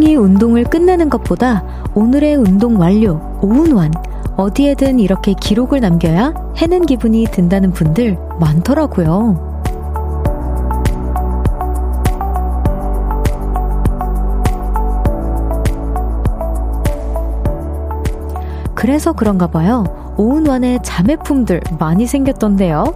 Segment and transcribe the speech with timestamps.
[0.00, 1.62] 조용히 운동을 끝내는 것보다
[1.94, 3.92] 오늘의 운동 완료, 오운완,
[4.36, 9.60] 어디에든 이렇게 기록을 남겨야 해는 기분이 든다는 분들 많더라고요.
[18.74, 19.84] 그래서 그런가 봐요.
[20.16, 22.94] 오운완에 자매품들 많이 생겼던데요.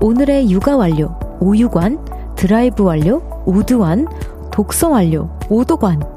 [0.00, 1.98] 오늘의 육아 완료, 오유관,
[2.34, 4.06] 드라이브 완료, 오드완,
[4.50, 6.15] 독서 완료, 오독완.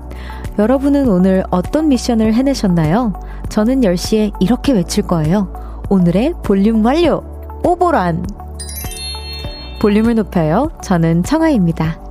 [0.59, 3.13] 여러분은 오늘 어떤 미션을 해내셨나요?
[3.47, 5.53] 저는 10시에 이렇게 외칠 거예요.
[5.89, 7.23] 오늘의 볼륨 완료!
[7.63, 8.25] 오볼완!
[9.81, 10.69] 볼륨을 높여요.
[10.83, 12.08] 저는 청하입니다.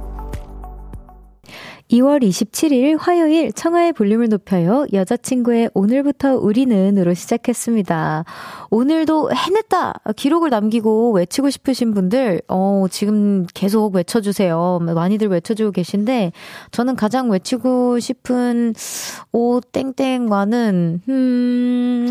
[1.90, 4.86] 2월 27일 화요일 청하의 볼륨을 높여요.
[4.92, 8.24] 여자친구의 오늘부터 우리는으로 시작했습니다.
[8.70, 9.94] 오늘도 해냈다!
[10.14, 14.80] 기록을 남기고 외치고 싶으신 분들, 어, 지금 계속 외쳐주세요.
[14.82, 16.32] 많이들 외쳐주고 계신데,
[16.72, 18.74] 저는 가장 외치고 싶은
[19.32, 22.10] 오, 땡땡과는, 음,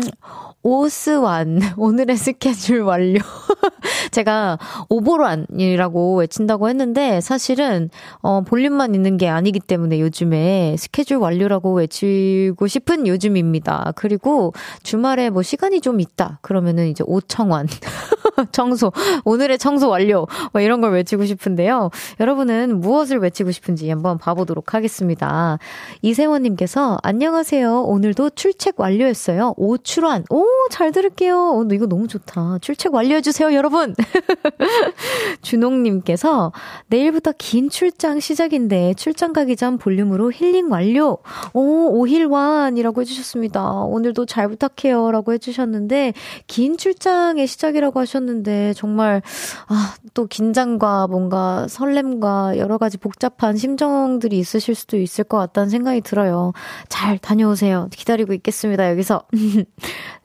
[0.62, 1.60] 오스완.
[1.78, 3.20] 오늘의 스케줄 완료.
[4.10, 7.90] 제가 오보란이라고 외친다고 했는데 사실은
[8.22, 13.92] 어 볼륨만 있는 게 아니기 때문에 요즘에 스케줄 완료라고 외치고 싶은 요즘입니다.
[13.94, 14.52] 그리고
[14.82, 16.40] 주말에 뭐 시간이 좀 있다.
[16.42, 17.68] 그러면은 이제 오청완.
[18.52, 18.92] 청소.
[19.24, 20.26] 오늘의 청소 완료.
[20.52, 21.90] 뭐 이런 걸 외치고 싶은데요.
[22.20, 25.58] 여러분은 무엇을 외치고 싶은지 한번 봐보도록 하겠습니다.
[26.02, 27.82] 이세원님께서 안녕하세요.
[27.82, 29.54] 오늘도 출첵 완료했어요.
[29.56, 30.24] 오출환.
[30.30, 31.52] 오, 잘 들을게요.
[31.54, 32.58] 오, 이거 너무 좋다.
[32.60, 33.94] 출첵 완료해주세요, 여러분.
[35.42, 36.52] 준홍님께서
[36.86, 41.18] 내일부터 긴 출장 시작인데 출장 가기 전 볼륨으로 힐링 완료.
[41.52, 43.72] 오, 오힐완이라고 해주셨습니다.
[43.82, 45.10] 오늘도 잘 부탁해요.
[45.10, 46.14] 라고 해주셨는데,
[46.46, 49.20] 긴 출장의 시작이라고 하셨는데, 정말,
[49.66, 56.02] 아, 또 긴장과 뭔가 설렘과 여러 가지 복잡한 심정들이 있으실 수도 있을 것 같다는 생각이
[56.02, 56.52] 들어요.
[56.88, 57.88] 잘 다녀오세요.
[57.90, 58.88] 기다리고 있겠습니다.
[58.90, 59.24] 여기서.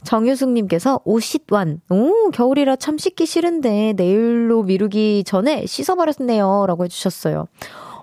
[0.03, 1.81] 정유숙님께서 오십완.
[1.89, 6.65] 오, 겨울이라 참 씻기 싫은데 내일로 미루기 전에 씻어버렸네요.
[6.67, 7.47] 라고 해주셨어요.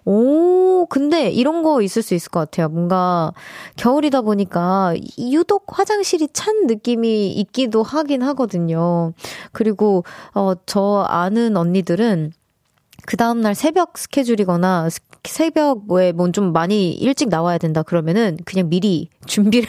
[0.05, 2.69] 오, 근데 이런 거 있을 수 있을 것 같아요.
[2.69, 3.33] 뭔가
[3.77, 9.13] 겨울이다 보니까 유독 화장실이 찬 느낌이 있기도 하긴 하거든요.
[9.53, 12.33] 그리고, 어, 저 아는 언니들은
[13.07, 14.89] 그 다음날 새벽 스케줄이거나
[15.25, 19.69] 새벽 뭐에 뭐좀 많이 일찍 나와야 된다 그러면은 그냥 미리 준비를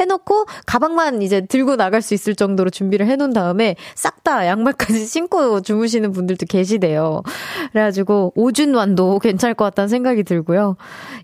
[0.00, 5.60] 해놓고 가방만 이제 들고 나갈 수 있을 정도로 준비를 해놓은 다음에 싹 다 양말까지 신고
[5.60, 7.22] 주무시는 분들도 계시대요.
[7.70, 10.76] 그래가지고 오준완도 괜찮을 것 같다는 생각이 들고요.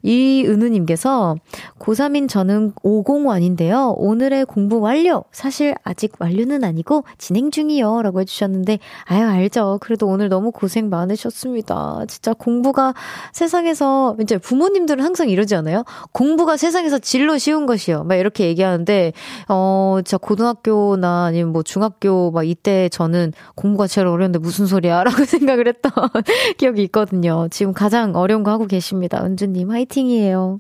[0.03, 1.37] 이은우님께서
[1.79, 3.95] 고3인 저는 5공완인데요.
[3.97, 5.25] 오늘의 공부 완료!
[5.33, 8.03] 사실 아직 완료는 아니고 진행 중이요.
[8.03, 9.79] 라고 해주셨는데, 아유, 알죠.
[9.81, 12.05] 그래도 오늘 너무 고생 많으셨습니다.
[12.07, 12.93] 진짜 공부가
[13.33, 15.85] 세상에서, 이제 부모님들은 항상 이러지 않아요?
[16.13, 18.05] 공부가 세상에서 진로 쉬운 것이요.
[18.05, 19.13] 막 이렇게 이렇게 얘기하는데,
[19.49, 25.05] 어, 진짜 고등학교나 아니면 뭐 중학교 막 이때 저는 공부가 제일 어려운데 무슨 소리야?
[25.05, 25.93] 라고 생각을 했던
[26.59, 27.49] 기억이 있거든요.
[27.51, 29.23] 지금 가장 어려운 거 하고 계십니다.
[29.25, 30.59] 은주님, 화이팅이에요.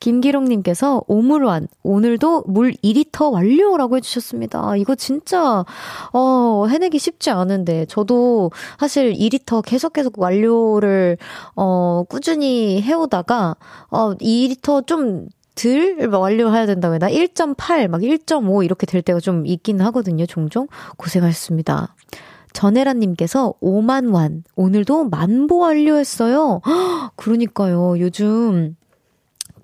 [0.00, 4.76] 김기롱님께서 오물완 오늘도 물 2리터 완료라고 해주셨습니다.
[4.78, 5.64] 이거 진짜
[6.12, 11.18] 어 해내기 쉽지 않은데 저도 사실 2리터 계속 계속 완료를
[11.54, 13.54] 어 꾸준히 해오다가
[13.90, 19.80] 어 2리터 좀 들 완료해야 된다고 해나 1.8, 막 1.5 이렇게 될 때가 좀 있긴
[19.80, 20.66] 하거든요, 종종.
[20.96, 21.94] 고생하셨습니다.
[22.52, 24.44] 전혜라님께서 5만 완.
[24.56, 26.60] 오늘도 만보 완료했어요.
[27.16, 28.76] 그러니까요, 요즘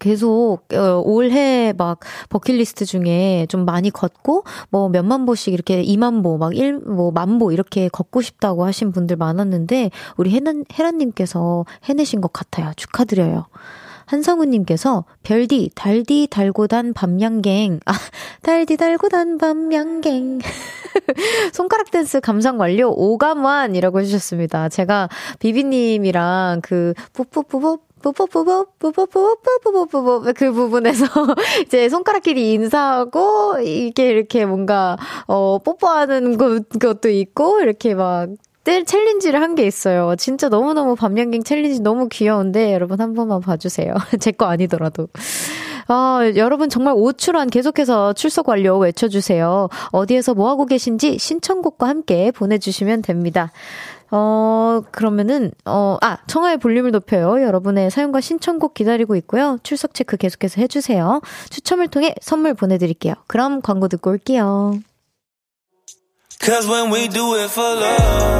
[0.00, 6.38] 계속 어, 올해 막 버킷리스트 중에 좀 많이 걷고 뭐 몇만 보씩 이렇게 2만 보,
[6.38, 12.32] 막 1, 뭐 만보 이렇게 걷고 싶다고 하신 분들 많았는데 우리 혜라, 혜라님께서 해내신 것
[12.32, 12.72] 같아요.
[12.76, 13.46] 축하드려요.
[14.10, 17.92] 한성우님께서 별디 달디 달고 단 밤양갱 아
[18.42, 20.40] 달디 달고 단 밤양갱
[21.54, 24.68] 손가락 댄스 감상 완료 오감완이라고 해주셨습니다.
[24.68, 25.08] 제가
[25.38, 31.06] 비비님이랑 그 뿌뿌뿌뿌 뽀뽀뽀뽀뽀뽀뽀뽀뽀뽀뽀뽀 그 부분에서
[31.62, 34.96] 이제 손가락끼리 인사하고 이게 이렇게 뭔가
[35.28, 38.30] 어 뽀뽀하는 것, 것도 있고 이렇게 막
[38.64, 40.14] 챌린지를 한 게 있어요.
[40.16, 43.94] 진짜 너무너무 밤양갱 챌린지 너무 귀여운데 여러분 한 번만 봐주세요.
[44.20, 45.08] 제 거 아니더라도.
[45.88, 49.68] 아, 여러분 정말 오출완 계속해서 출석 완료 외쳐주세요.
[49.90, 53.50] 어디에서 뭐하고 계신지 신청곡과 함께 보내주시면 됩니다.
[54.12, 57.42] 어, 그러면은, 어, 아, 청하의 볼륨을 높여요.
[57.44, 59.58] 여러분의 사연과 신청곡 기다리고 있고요.
[59.62, 61.20] 출석 체크 계속해서 해주세요.
[61.50, 63.14] 추첨을 통해 선물 보내드릴게요.
[63.26, 64.74] 그럼 광고 듣고 올게요.
[66.42, 68.39] Cause when we do it for love,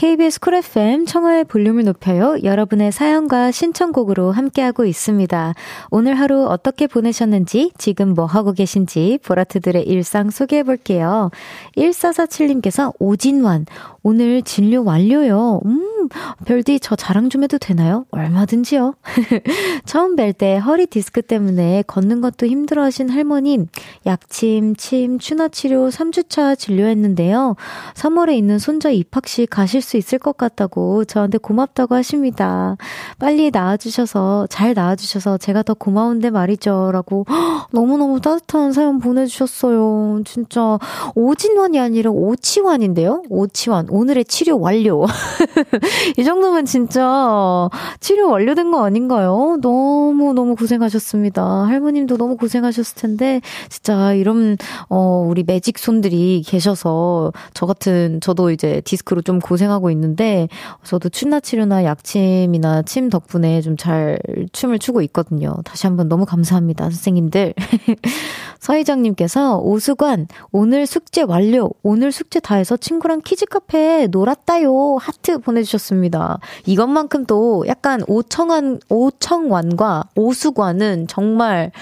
[0.00, 2.38] KBS 쿨 FM 청하의 볼륨을 높여요.
[2.42, 5.52] 여러분의 사연과 신청곡으로 함께하고 있습니다.
[5.90, 11.30] 오늘 하루 어떻게 보내셨는지, 지금 뭐 하고 계신지 보라트들의 일상 소개해 볼게요.
[11.76, 13.66] 1447님께서 오진환,
[14.02, 15.60] 오늘 진료 완료요.
[15.66, 16.08] 음,
[16.46, 18.06] 별디 저 자랑 좀 해도 되나요?
[18.10, 18.94] 얼마든지요.
[19.84, 23.66] 처음 뵐 때 허리 디스크 때문에 걷는 것도 힘들어 하신 할머님,
[24.06, 27.56] 약침, 침, 추나 치료 3주차 진료했는데요.
[27.94, 32.76] 3월에 있는 손자 입학식 가실 수 있을 것 같다고 저한테 고맙다고 하십니다.
[33.18, 36.90] 빨리 나와주셔서, 잘 나와주셔서 제가 더 고마운데 말이죠.
[36.92, 37.26] 라고
[37.72, 40.22] 너무너무 따뜻한 사연 보내주셨어요.
[40.24, 40.78] 진짜
[41.14, 43.24] 오치완이 아니라 오치완인데요?
[43.28, 43.89] 오치완.
[43.90, 45.04] 오늘의 치료 완료.
[46.16, 49.58] 이 정도면 진짜 치료 완료된 거 아닌가요?
[49.60, 51.42] 너무너무 고생하셨습니다.
[51.66, 54.56] 할머님도 너무 고생하셨을 텐데, 진짜 이런,
[54.88, 60.48] 어, 우리 매직 손들이 계셔서, 저 같은, 저도 이제 디스크로 좀 고생하고 있는데,
[60.84, 64.18] 저도 추나 치료나 약침이나 침 덕분에 좀 잘
[64.52, 65.56] 춤을 추고 있거든요.
[65.64, 67.54] 다시 한번 너무 감사합니다, 선생님들.
[68.60, 71.70] 서희정님께서, 오숙완, 오늘 숙제 완료.
[71.82, 73.79] 오늘 숙제 다 해서 친구랑 키즈 카페
[74.10, 74.96] 놀았다요.
[75.00, 76.38] 하트 보내주셨습니다.
[76.66, 81.72] 이것만큼 또 약간 오청한, 오청완과 오수관은 정말,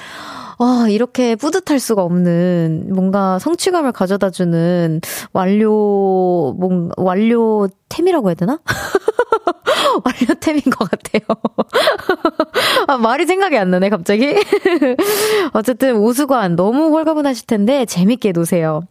[0.59, 5.01] 아, 이렇게 뿌듯할 수가 없는 뭔가 성취감을 가져다 주는
[5.33, 8.59] 완료, 뭔, 완료템이라고 해야 되나?
[10.05, 11.23] 완료템인 것 같아요.
[12.87, 14.35] 아, 말이 생각이 안 나네, 갑자기.
[15.53, 18.83] 어쨌든, 오수관 너무 홀가분하실 텐데, 재밌게 노세요.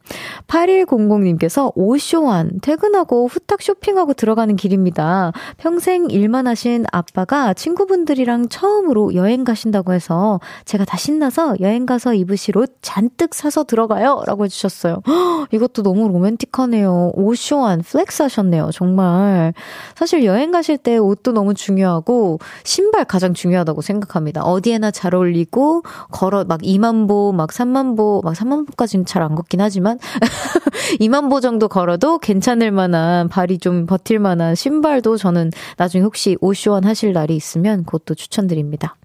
[0.48, 5.32] 8100님께서 오쇼완, 퇴근하고 후딱 쇼핑하고 들어가는 길입니다.
[5.58, 12.58] 평생 일만 하신 아빠가 친구분들이랑 처음으로 여행 가신다고 해서, 제가 다 신나서 여행 가서 입으실
[12.58, 14.24] 옷 잔뜩 사서 들어가요.
[14.26, 15.02] 라고 해주셨어요.
[15.52, 17.12] 이것도 너무 로맨틱하네요.
[17.16, 18.70] 오쇼완, 플렉스 하셨네요.
[18.74, 19.54] 정말.
[19.96, 24.44] 사실 여행 가실 때 옷도 너무 중요하고 신발 가장 중요하다고 생각합니다.
[24.44, 29.36] 어디에나 잘 어울리고 걸어 막 2만 보, 막 3만 보, 막 3만 보까지는 잘 안
[29.36, 30.00] 걷긴 하지만
[31.02, 36.86] 2만 보 정도 걸어도 괜찮을 만한 발이 좀 버틸 만한 신발도 저는 나중에 혹시 오쇼원
[36.86, 38.96] 하실 날이 있으면 그것도 추천드립니다.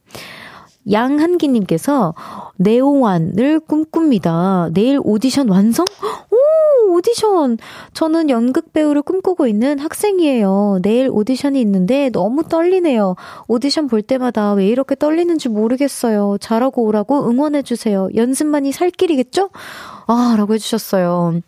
[0.91, 2.15] 양한기님께서
[2.57, 4.71] 네오완을 꿈꿉니다.
[4.73, 5.85] 내일 오디션 완성?
[6.31, 7.59] 오, 오디션!
[7.95, 10.81] 저는 연극 배우를 꿈꾸고 있는 학생이에요.
[10.83, 13.17] 내일 오디션이 있는데 너무 떨리네요.
[13.49, 16.39] 오디션 볼 때마다 왜 이렇게 떨리는지 모르겠어요.
[16.41, 18.11] 잘하고 오라고 응원해주세요.
[18.15, 19.51] 연습만이 살 길이겠죠?
[20.07, 21.41] 아, 라고 해주셨어요.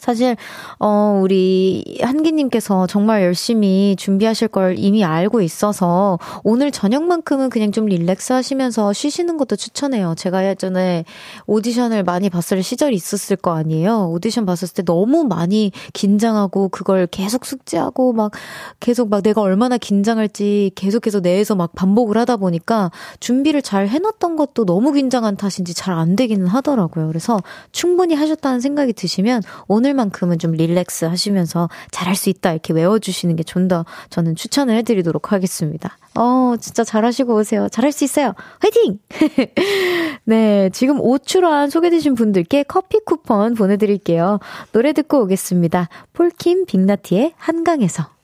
[0.00, 0.36] 사실,
[0.78, 8.32] 어, 우리 한기님께서 정말 열심히 준비하실 걸 이미 알고 있어서 오늘 저녁만큼은 그냥 좀 릴렉스
[8.32, 10.14] 하시면서 쉬시는 것도 추천해요.
[10.16, 11.04] 제가 예전에
[11.46, 14.08] 오디션을 많이 봤을 시절이 있었을 거 아니에요.
[14.10, 18.32] 오디션 봤을 때 너무 많이 긴장하고 그걸 계속 숙지하고 막
[18.80, 22.90] 계속 막 내가 얼마나 긴장할지 계속해서 내에서 막 반복을 하다 보니까
[23.20, 27.08] 준비를 잘 해놨던 것도 너무 긴장한 탓인지 잘 안 되기는 하더라고요.
[27.08, 27.38] 그래서
[27.72, 33.42] 충분히 하셨다는 생각이 드시면 오늘 오늘만큼은 좀 릴렉스 하시면서 잘할 수 있다 이렇게 외워주시는 게
[33.42, 35.98] 좀 더 저는 추천을 해드리도록 하겠습니다.
[36.14, 37.68] 어, 진짜 잘하시고 오세요.
[37.68, 38.34] 잘할 수 있어요.
[38.60, 38.98] 화이팅!
[40.24, 44.38] 네, 지금 오출한 소개되신 분들께 커피 쿠폰 보내드릴게요.
[44.72, 45.88] 노래 듣고 오겠습니다.
[46.12, 48.17] 폴킴 빅나티의 한강에서.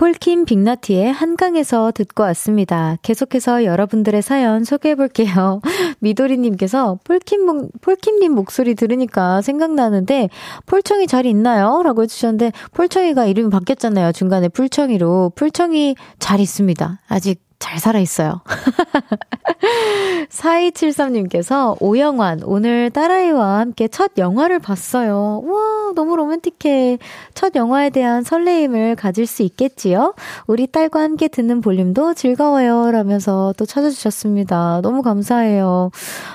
[0.00, 2.96] 폴킴 빅나티의 한강에서 듣고 왔습니다.
[3.02, 5.60] 계속해서 여러분들의 사연 소개해 볼게요.
[6.00, 10.30] 미도리님께서 폴킴, 폴킴님 목소리 들으니까 생각나는데
[10.64, 11.82] 폴청이 잘 있나요?
[11.82, 14.12] 라고 해주셨는데 폴청이가 이름이 바뀌었잖아요.
[14.12, 15.32] 중간에 풀청이로.
[15.34, 17.00] 풀청이 잘 있습니다.
[17.06, 18.40] 아직 잘 살아있어요.
[20.30, 25.42] 4273님께서 오영환, 오늘 딸아이와 함께 첫 영화를 봤어요.
[25.44, 26.98] 와, 너무 로맨틱해.
[27.34, 30.14] 첫 영화에 대한 설레임을 가질 수 있겠지요?
[30.46, 32.90] 우리 딸과 함께 듣는 볼륨도 즐거워요.
[32.90, 34.80] 라면서 또 찾아주셨습니다.
[34.82, 35.90] 너무 감사해요.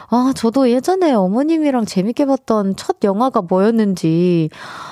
[0.10, 4.50] 아, 저도 예전에 어머님이랑 재밌게 봤던 첫 영화가 뭐였는지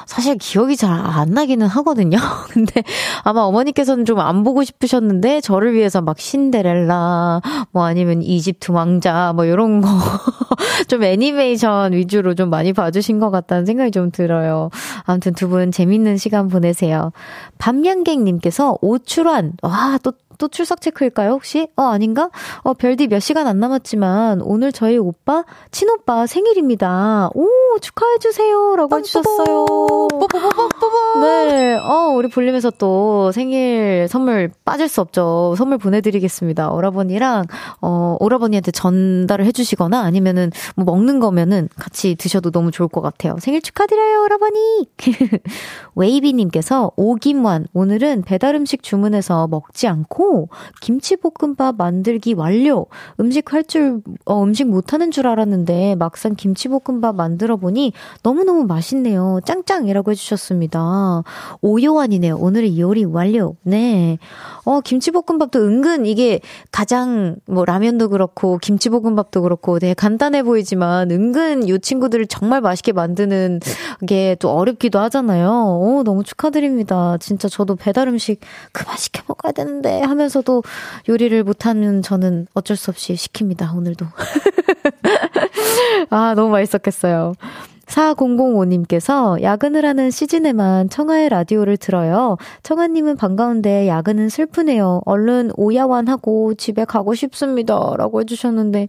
[0.07, 2.17] 사실 기억이 잘 안 나기는 하거든요.
[2.51, 2.83] 근데
[3.23, 9.43] 아마 어머니께서는 좀 안 보고 싶으셨는데 저를 위해서 막 신데렐라, 뭐 아니면 이집트 왕자, 뭐
[9.45, 9.89] 이런 거.
[10.87, 14.69] 좀 애니메이션 위주로 좀 많이 봐주신 것 같다는 생각이 좀 들어요.
[15.03, 17.11] 아무튼 두 분 재밌는 시간 보내세요.
[17.57, 21.67] 밤양갱님께서 오출환, 와, 또또 출석 체크일까요, 혹시?
[21.75, 22.29] 어, 아닌가?
[22.61, 27.29] 어, 별디 몇 시간 안 남았지만, 오늘 저희 오빠, 친오빠 생일입니다.
[27.33, 27.47] 오,
[27.79, 28.75] 축하해주세요.
[28.75, 29.65] 라고 해주셨어요.
[31.21, 35.55] 네, 어, 우리 볼륨에서 또 생일 선물 빠질 수 없죠.
[35.57, 36.71] 선물 보내드리겠습니다.
[36.71, 37.45] 오라버니랑,
[37.81, 43.37] 어, 오라버니한테 전달을 해주시거나 아니면은 뭐 먹는 거면은 같이 드셔도 너무 좋을 것 같아요.
[43.39, 44.87] 생일 축하드려요, 오라버니!
[45.95, 50.22] 웨이비님께서 오김완, 오늘은 배달 음식 주문해서 먹지 않고
[50.81, 52.85] 김치볶음밥 만들기 완료.
[53.19, 59.39] 음식 할 줄, 어, 음식 못하는 줄 알았는데 막상 김치볶음밥 만들어 보니 너무너무 맛있네요.
[59.45, 61.23] 짱짱이라고 해주셨습니다.
[61.61, 62.37] 오요환이네요.
[62.37, 63.55] 오늘의 요리 완료.
[63.63, 64.17] 네.
[64.65, 71.77] 어, 김치볶음밥도 은근 이게 가장 뭐 라면도 그렇고 김치볶음밥도 그렇고 되게 간단해 보이지만 은근 요
[71.77, 73.59] 친구들을 정말 맛있게 만드는
[74.07, 75.49] 게 또 어렵기도 하잖아요.
[75.79, 77.17] 오, 너무 축하드립니다.
[77.19, 78.39] 진짜 저도 배달 음식
[78.71, 80.63] 그만 시켜 먹어야 되는데 하면서도
[81.09, 83.75] 요리를 못하는 저는 어쩔 수 없이 시킵니다.
[83.75, 84.05] 오늘도.
[86.09, 87.33] 아, 너무 맛있었겠어요.
[87.87, 92.37] 4005님께서 야근을 하는 시즌에만 청하의 라디오를 들어요.
[92.63, 95.01] 청하님은 반가운데 야근은 슬프네요.
[95.05, 97.93] 얼른 오야완하고 집에 가고 싶습니다.
[97.97, 98.87] 라고 해주셨는데,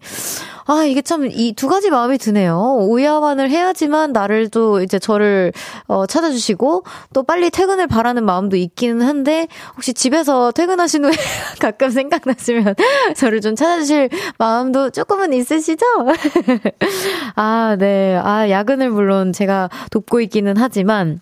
[0.66, 2.76] 아, 이게 참 이 두 가지 마음이 드네요.
[2.80, 5.52] 오야완을 해야지만 나를 또 이제 저를
[5.86, 9.46] 어, 찾아주시고 또 빨리 퇴근을 바라는 마음도 있기는 한데
[9.76, 11.12] 혹시 집에서 퇴근하신 후에
[11.60, 12.74] 가끔 생각나시면
[13.16, 14.08] 저를 좀 찾아주실
[14.38, 15.84] 마음도 조금은 있으시죠?
[17.36, 18.16] 아, 네.
[18.22, 21.20] 아, 야근을 물론 제가 돕고 있기는 하지만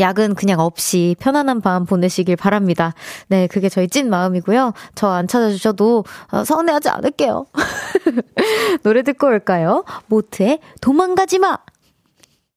[0.00, 2.94] 야근 그냥 없이 편안한 밤 보내시길 바랍니다.
[3.28, 4.72] 네, 그게 저희 찐 마음이고요.
[4.94, 7.46] 저 안 찾아주셔도 어, 서운해하지 않을게요.
[8.82, 9.84] 노래 듣고 올까요?
[10.06, 11.58] 모트의 도망가지 마!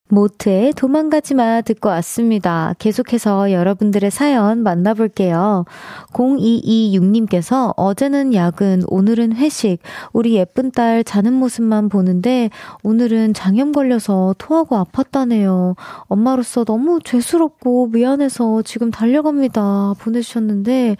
[0.08, 2.74] 모트의 도망가지 마 듣고 왔습니다.
[2.78, 5.64] 계속해서 여러분들의 사연 만나볼게요.
[6.12, 9.78] 0226님께서 어제는 야근, 오늘은 회식,
[10.12, 12.50] 우리 예쁜 딸 자는 모습만 보는데
[12.82, 15.76] 오늘은 장염 걸려서 토하고 아팠다네요.
[16.02, 19.94] 엄마로서 너무 죄스럽고 미안해서 지금 달려갑니다.
[19.98, 20.96] 보내주셨는데,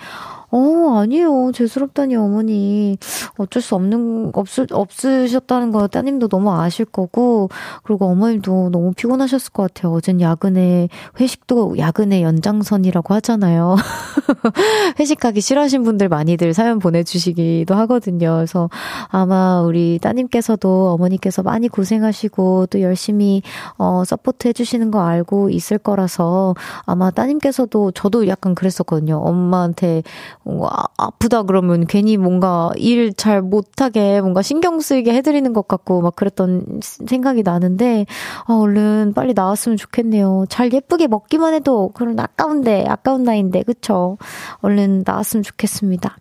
[0.50, 1.52] 어, 아니에요.
[1.52, 2.96] 죄스럽다니, 어머니.
[3.36, 7.50] 어쩔 수 없는, 없으, 없으셨다는 거 따님도 너무 아실 거고,
[7.82, 9.92] 그리고 어머님도 너무 피곤하셨을 것 같아요.
[9.92, 10.88] 어젠 야근에,
[11.20, 13.76] 회식도 야근의 연장선이라고 하잖아요.
[14.98, 18.36] 회식하기 싫어하신 분들 많이들 사연 보내주시기도 하거든요.
[18.36, 18.70] 그래서
[19.08, 23.42] 아마 우리 따님께서도 어머니께서 많이 고생하시고, 또 열심히,
[23.76, 26.54] 어, 서포트 해주시는 거 알고 있을 거라서,
[26.86, 29.18] 아마 따님께서도, 저도 약간 그랬었거든요.
[29.18, 30.02] 엄마한테
[30.48, 36.00] 뭔가 아, 아프다 그러면 괜히 뭔가 일 잘 못하게 뭔가 신경 쓰이게 해드리는 것 같고
[36.00, 38.06] 막 그랬던 생각이 나는데
[38.46, 40.46] 아, 얼른 빨리 나왔으면 좋겠네요.
[40.48, 44.16] 잘 예쁘게 먹기만 해도 그런 아까운데 아까운 나이인데 그쵸?
[44.62, 46.16] 얼른 나왔으면 좋겠습니다.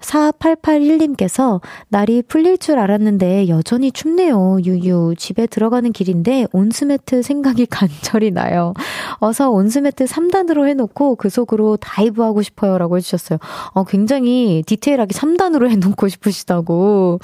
[0.00, 4.58] 4881님께서 날이 풀릴 줄 알았는데 여전히 춥네요.
[4.64, 5.14] 유유.
[5.18, 8.72] 집에 들어가는 길인데 온스매트 생각이 간절히 나요.
[9.18, 12.78] 어서 온스매트 3단으로 해놓고 그 속으로 다이브하고 싶어요.
[12.78, 13.38] 라고 해주셨어요.
[13.72, 17.20] 어, 굉장히 디테일하게 3단으로 해놓고 싶으시다고.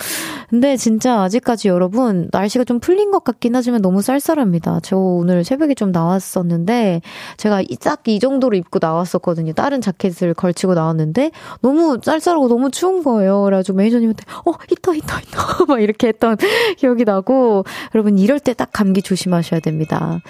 [0.51, 4.81] 근데 진짜 아직까지 여러분 날씨가 좀 풀린 것 같긴 하지만 너무 쌀쌀합니다.
[4.83, 7.01] 저 오늘 새벽에 좀 나왔었는데
[7.37, 9.53] 제가 딱 이 정도로 입고 나왔었거든요.
[9.53, 13.43] 다른 자켓을 걸치고 나왔는데 너무 쌀쌀하고 너무 추운 거예요.
[13.43, 15.65] 그래가지고 매니저님한테, 어, 히터, 히터, 히터.
[15.67, 16.37] 막 이렇게 했던
[16.79, 17.65] 기억이 나고,
[17.95, 20.21] 여러분, 이럴 때 딱 감기 조심하셔야 됩니다.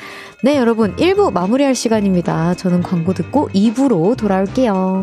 [0.44, 2.54] 네, 여러분, 1부 마무리할 시간입니다.
[2.54, 5.02] 저는 광고 듣고 2부로 돌아올게요.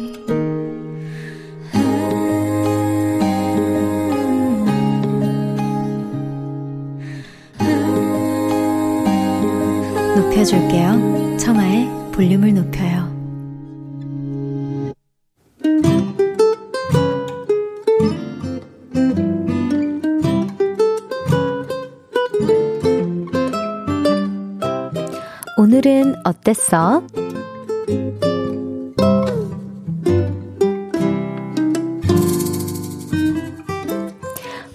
[10.41, 13.11] 높여줄게요 청하의 볼륨을 높여요
[25.57, 27.03] 오늘은 어땠어?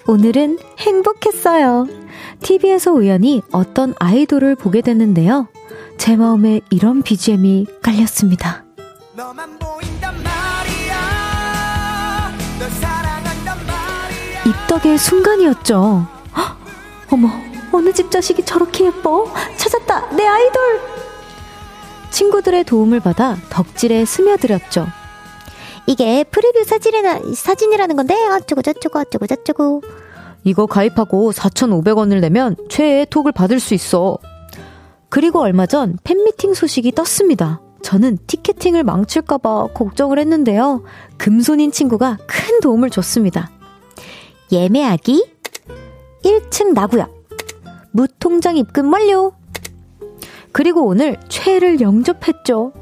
[0.07, 1.87] 오늘은 행복했어요.
[2.41, 5.49] TV에서 우연히 어떤 아이돌을 보게 됐는데요.
[5.99, 8.65] 제 마음에 이런 BGM이 깔렸습니다.
[9.15, 12.33] 너만 보인단 말이야.
[12.59, 13.17] 널 사랑
[14.77, 16.07] 축덕의 순간이었죠.
[16.37, 16.57] 헉,
[17.11, 17.29] 어머,
[17.73, 19.33] 어느 집 자식이 저렇게 예뻐?
[19.57, 20.81] 찾았다, 내 아이돌!
[22.11, 24.87] 친구들의 도움을 받아 덕질에 스며들었죠.
[25.87, 29.83] 이게 프리뷰 사진이라, 사진이라는 건데, 어쩌고 저쩌고 어쩌고 저쩌고.
[30.45, 34.19] 이거 가입하고 4,500원을 내면 최애 톡을 받을 수 있어.
[35.09, 37.61] 그리고 얼마 전 팬미팅 소식이 떴습니다.
[37.83, 40.83] 저는 티켓팅을 망칠까봐 걱정을 했는데요.
[41.19, 43.51] 금손인 친구가 큰 도움을 줬습니다.
[44.51, 45.25] 예매하기
[46.25, 47.15] 1층 나구역
[47.93, 49.33] 무통장 입금 완료
[50.53, 52.73] 그리고 오늘 최애를 영접했죠.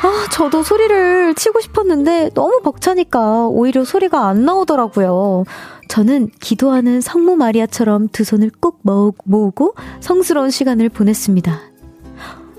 [0.00, 5.44] 아, 저도 소리를 치고 싶었는데 너무 벅차니까 오히려 소리가 안 나오더라고요.
[5.88, 11.60] 저는 기도하는 성모 마리아처럼 두 손을 꾹 모으고 성스러운 시간을 보냈습니다.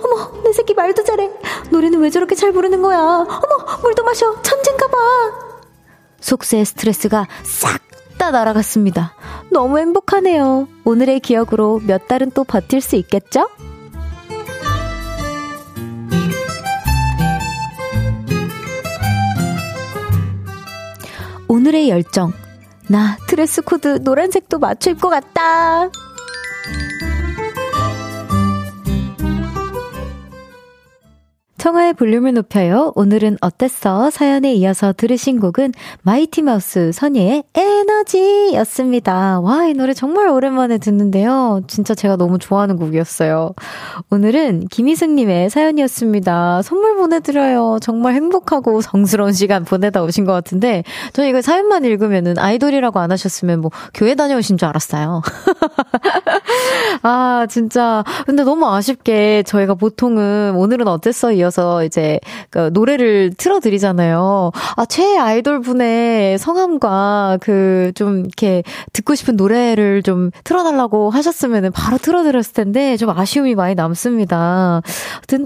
[0.03, 1.29] 어머, 내 새끼 말도 잘해.
[1.71, 2.97] 노래는 왜 저렇게 잘 부르는 거야?
[2.99, 4.41] 어머, 물도 마셔.
[4.41, 4.97] 천진가 봐.
[6.19, 9.15] 속세 스트레스가 싹 다 날아갔습니다.
[9.49, 10.67] 너무 행복하네요.
[10.83, 13.47] 오늘의 기억으로 몇 달은 또 버틸 수 있겠죠?
[21.47, 22.33] 오늘의 열정.
[22.89, 25.89] 나 드레스 코드 노란색도 맞춰 입고 갔다.
[31.59, 32.93] 청하의 볼륨을 높여요.
[32.95, 34.09] 오늘은 어땠어?
[34.09, 35.73] 사연에 이어서 들으신 곡은
[36.03, 39.41] 마이티 마우스 선예의 에너지였습니다.
[39.41, 41.61] 와, 이 노래 정말 오랜만에 듣는데요.
[41.67, 43.53] 진짜 제가 너무 좋아하는 곡이었어요.
[44.09, 46.61] 오늘은 김희승님의 사연이었습니다.
[46.61, 47.79] 선물 보내드려요.
[47.81, 53.59] 정말 행복하고 성스러운 시간 보내다 오신 것 같은데, 저 이거 사연만 읽으면은 아이돌이라고 안 하셨으면
[53.59, 55.21] 뭐 교회 다녀오신 줄 알았어요.
[57.03, 58.05] 아, 진짜.
[58.25, 61.33] 근데 너무 아쉽게 저희가 보통은 오늘은 어땠어?
[61.33, 64.51] 이어 이어서 이제 그 노래를 틀어드리잖아요.
[64.75, 71.97] 아, 최애 아이돌 분의 성함과 그 좀 이렇게 듣고 싶은 노래를 좀 틀어달라고 하셨으면 바로
[71.97, 74.81] 틀어드렸을 텐데 좀 아쉬움이 많이 남습니다.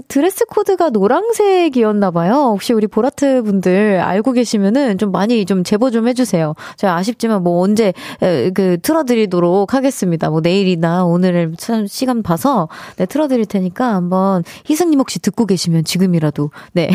[0.08, 2.34] 드레스 코드가 노랑색이었나 봐요.
[2.52, 6.54] 혹시 우리 보라트 분들 알고 계시면은 좀 많이 좀 제보 좀 해주세요.
[6.76, 7.92] 제가 아쉽지만 뭐 언제
[8.54, 10.30] 그 틀어드리도록 하겠습니다.
[10.30, 16.50] 뭐 내일이나 오늘 참 시간 봐서 네, 틀어드릴 테니까 한번 희승님 혹시 듣고 계시면 지금이라도,
[16.72, 16.90] 네.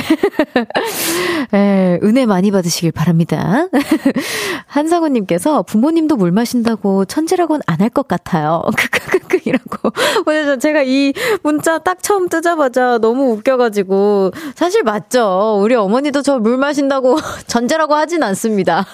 [1.53, 3.67] 에, 은혜 많이 받으시길 바랍니다.
[4.67, 8.61] 한상우님께서 부모님도 물 마신다고 천재라고는 안 할 것 같아요.
[8.77, 9.91] 크크크크이라고.
[10.27, 15.59] 오늘 제가 이 문자 딱 처음 뜨자마자 너무 웃겨가지고, 사실 맞죠.
[15.61, 18.85] 우리 어머니도 저 물 마신다고 천재라고 하진 않습니다.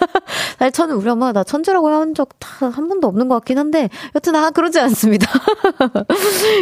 [0.60, 3.90] 사실 저는 우리 엄마가 나 천재라고 한 적 다 한 번도 없는 것 같긴 한데,
[4.16, 5.28] 여튼 아, 그러지 않습니다.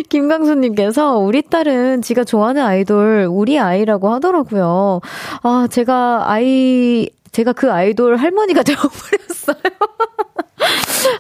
[0.10, 5.02] 김강수님께서 우리 딸은 지가 좋아하는 아이돌 우리 아이라고 하더라고요.
[5.41, 9.58] 아, 제가 아이, 제가 그 아이돌 할머니가 되어버렸어요.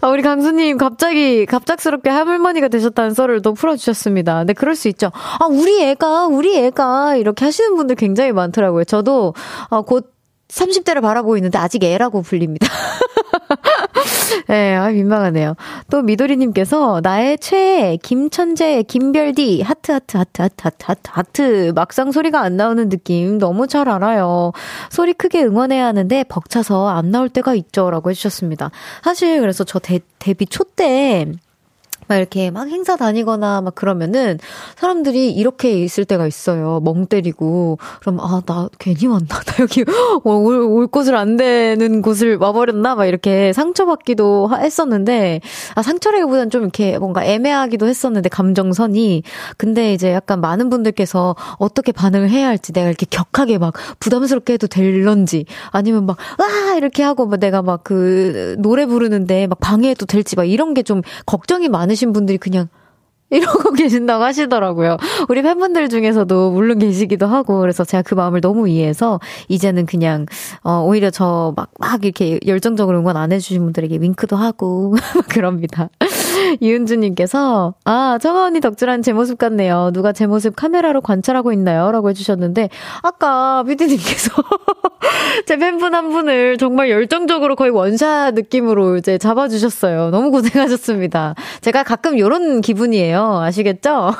[0.01, 4.45] 아, 우리 강수님, 갑자기, 갑작스럽게 할머니가 되셨다는 썰을 또 풀어주셨습니다.
[4.45, 5.11] 네, 그럴 수 있죠.
[5.39, 8.85] 아, 우리 애가, 우리 애가, 이렇게 하시는 분들 굉장히 많더라고요.
[8.85, 9.33] 저도,
[9.69, 10.13] 아, 곧
[10.47, 12.67] 30대를 바라보고 있는데, 아직 애라고 불립니다.
[14.47, 15.55] 네, 아, 민망하네요.
[15.89, 22.41] 또 미도리님께서 나의 최애 김천재 김별디 하트 하트 하트 하트 하트 하트 하트 막상 소리가
[22.41, 24.51] 안 나오는 느낌 너무 잘 알아요.
[24.89, 28.71] 소리 크게 응원해야 하는데 벅차서 안 나올 때가 있죠라고 해주셨습니다.
[29.03, 31.27] 사실 그래서 저 데, 데뷔 초 때
[32.07, 34.37] 막 이렇게 막 행사 다니거나 막 그러면은
[34.75, 36.79] 사람들이 이렇게 있을 때가 있어요.
[36.83, 37.77] 멍 때리고.
[38.01, 39.27] 그럼, 아, 나 괜히 왔나?
[39.45, 39.83] 나 여기
[40.23, 42.95] 올, 올 곳을 안 되는 곳을 와버렸나?
[42.95, 45.41] 막 이렇게 상처받기도 했었는데,
[45.75, 49.23] 아, 상처라기보단 좀 이렇게 뭔가 애매하기도 했었는데, 감정선이.
[49.57, 54.67] 근데 이제 약간 많은 분들께서 어떻게 반응을 해야 할지 내가 이렇게 격하게 막 부담스럽게 해도
[54.67, 56.75] 될런지, 아니면 막, 와!
[56.75, 61.01] 이렇게 하고 막 내가 막 그 노래 부르는데 막 방해해도 될지 막 이런 게 좀
[61.25, 62.67] 걱정이 많으 신 많으신 분들이 그냥
[63.29, 64.97] 이러고 계신다고 하시더라고요.
[65.27, 70.27] 우리 팬분들 중에서도 물론 계시기도 하고, 그래서 제가 그 마음을 너무 이해해서, 이제는 그냥,
[70.63, 74.93] 어, 오히려 저 막, 막 이렇게 열정적으로 응원 안 해주신 분들에게 윙크도 하고,
[75.29, 75.89] 그럽니다.
[76.59, 79.91] 이은주님께서, 아, 청아 언니 덕질한 제 모습 같네요.
[79.93, 81.91] 누가 제 모습 카메라로 관찰하고 있나요?
[81.91, 82.69] 라고 해주셨는데,
[83.01, 84.31] 아까 뷰티님께서
[85.45, 90.09] 제 팬분 한 분을 정말 열정적으로 거의 원샷 느낌으로 이제 잡아주셨어요.
[90.09, 91.35] 너무 고생하셨습니다.
[91.61, 93.39] 제가 가끔 요런 기분이에요.
[93.41, 94.11] 아시겠죠?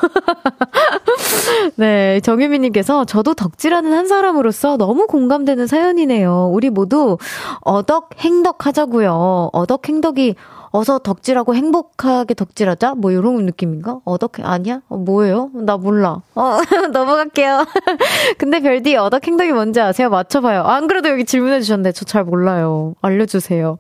[1.76, 6.50] 네, 정유미님께서 저도 덕질하는 한 사람으로서 너무 공감되는 사연이네요.
[6.54, 7.18] 우리 모두
[7.62, 9.50] 어덕 행덕 하자고요.
[9.54, 10.36] 어덕 행덕이
[10.76, 12.96] 어서 덕질하고 행복하게 덕질하자?
[12.96, 14.00] 뭐 이런 느낌인가?
[14.06, 14.82] 어덕, 아니야?
[14.90, 15.52] 어, 뭐예요?
[15.54, 16.22] 나 몰라.
[16.34, 16.58] 어,
[16.92, 17.64] 넘어갈게요.
[18.40, 20.10] 근데 별디 어덕 행동이 뭔지 아세요?
[20.10, 20.64] 맞춰봐요.
[20.64, 22.96] 안 그래도 여기 질문해주셨는데 저 잘 몰라요.
[23.04, 23.78] 알려주세요.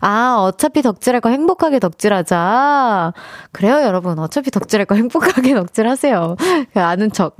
[0.00, 3.14] 아, 어차피 덕질할 거 행복하게 덕질하자.
[3.52, 4.18] 그래요, 여러분.
[4.18, 6.36] 어차피 덕질할 거 행복하게 덕질하세요.
[6.74, 7.36] 아는 척.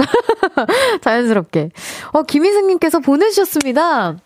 [1.03, 1.71] 자연스럽게.
[2.13, 4.17] 어, 김희승님께서 보내주셨습니다.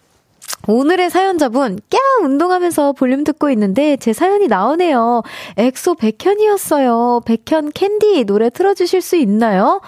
[0.66, 1.98] 오늘의 사연자분, 꺄!
[2.24, 5.22] 운동하면서 볼륨 듣고 있는데 제 사연이 나오네요.
[5.56, 7.22] 엑소 백현이었어요.
[7.24, 9.80] 백현 캔디 노래 틀어주실 수 있나요?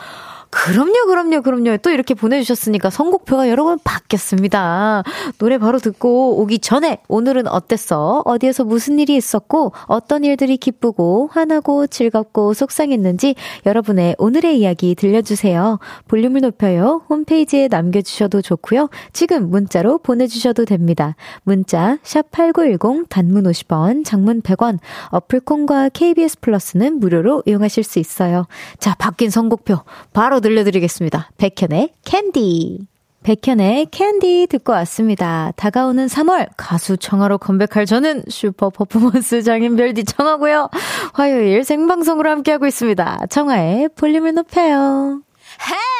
[0.50, 1.76] 그럼요, 그럼요, 그럼요.
[1.78, 5.04] 또 이렇게 보내주셨으니까 선곡표가 여러 번 바뀌었습니다.
[5.38, 8.22] 노래 바로 듣고 오기 전에 오늘은 어땠어?
[8.24, 15.78] 어디에서 무슨 일이 있었고, 어떤 일들이 기쁘고, 화나고, 즐겁고, 속상했는지 여러분의 오늘의 이야기 들려주세요.
[16.08, 17.02] 볼륨을 높여요.
[17.08, 18.90] 홈페이지에 남겨주셔도 좋고요.
[19.12, 21.14] 지금 문자로 보내주셔도 됩니다.
[21.44, 24.78] 문자, 샵8910, 단문 50원, 장문 100원,
[25.10, 28.48] 어플 콩과 KBS 플러스는 무료로 이용하실 수 있어요.
[28.80, 29.78] 자, 바뀐 선곡표.
[30.12, 31.30] 바로 들려드리겠습니다.
[31.38, 32.86] 백현의 캔디.
[33.22, 35.52] 백현의 캔디 듣고 왔습니다.
[35.56, 40.70] 다가오는 3월 가수 청하로 컴백할 저는 슈퍼 퍼포먼스 장인 별디 청하고요.
[41.12, 43.26] 화요일 생방송으로 함께하고 있습니다.
[43.28, 45.20] 청아의 볼륨을 높여요.
[45.60, 45.99] Hey,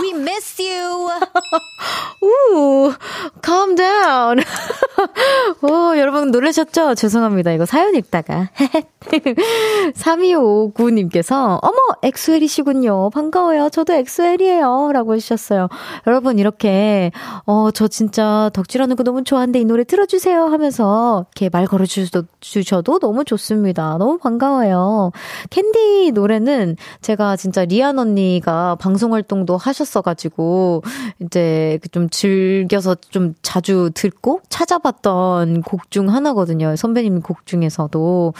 [0.00, 1.10] we miss you.
[2.22, 2.92] 우,
[3.44, 4.38] calm down.
[5.62, 6.94] 오, 여러분 놀라셨죠?
[6.94, 7.52] 죄송합니다.
[7.52, 8.50] 이거 사연 읽다가.
[9.94, 13.10] 3259님께서, 어머, 엑소엘이시군요.
[13.10, 13.68] 반가워요.
[13.70, 14.90] 저도 엑소엘이에요.
[14.92, 15.68] 라고 해주셨어요.
[16.06, 17.10] 여러분, 이렇게,
[17.44, 23.24] 어, 저 진짜 덕질하는 거 너무 좋아하는데 이 노래 틀어주세요 하면서 이렇게 말 걸어주셔도 너무
[23.24, 23.96] 좋습니다.
[23.98, 25.10] 너무 반가워요.
[25.50, 30.82] 캔디 노래는 제가 진짜 리안 언니가 방송 활동도 하셨 어가지고,
[31.20, 36.74] 이제 좀 즐겨서 좀 자주 듣고 찾아봤던 곡 중 하나거든요.
[36.76, 38.32] 선배님 곡 중에서도.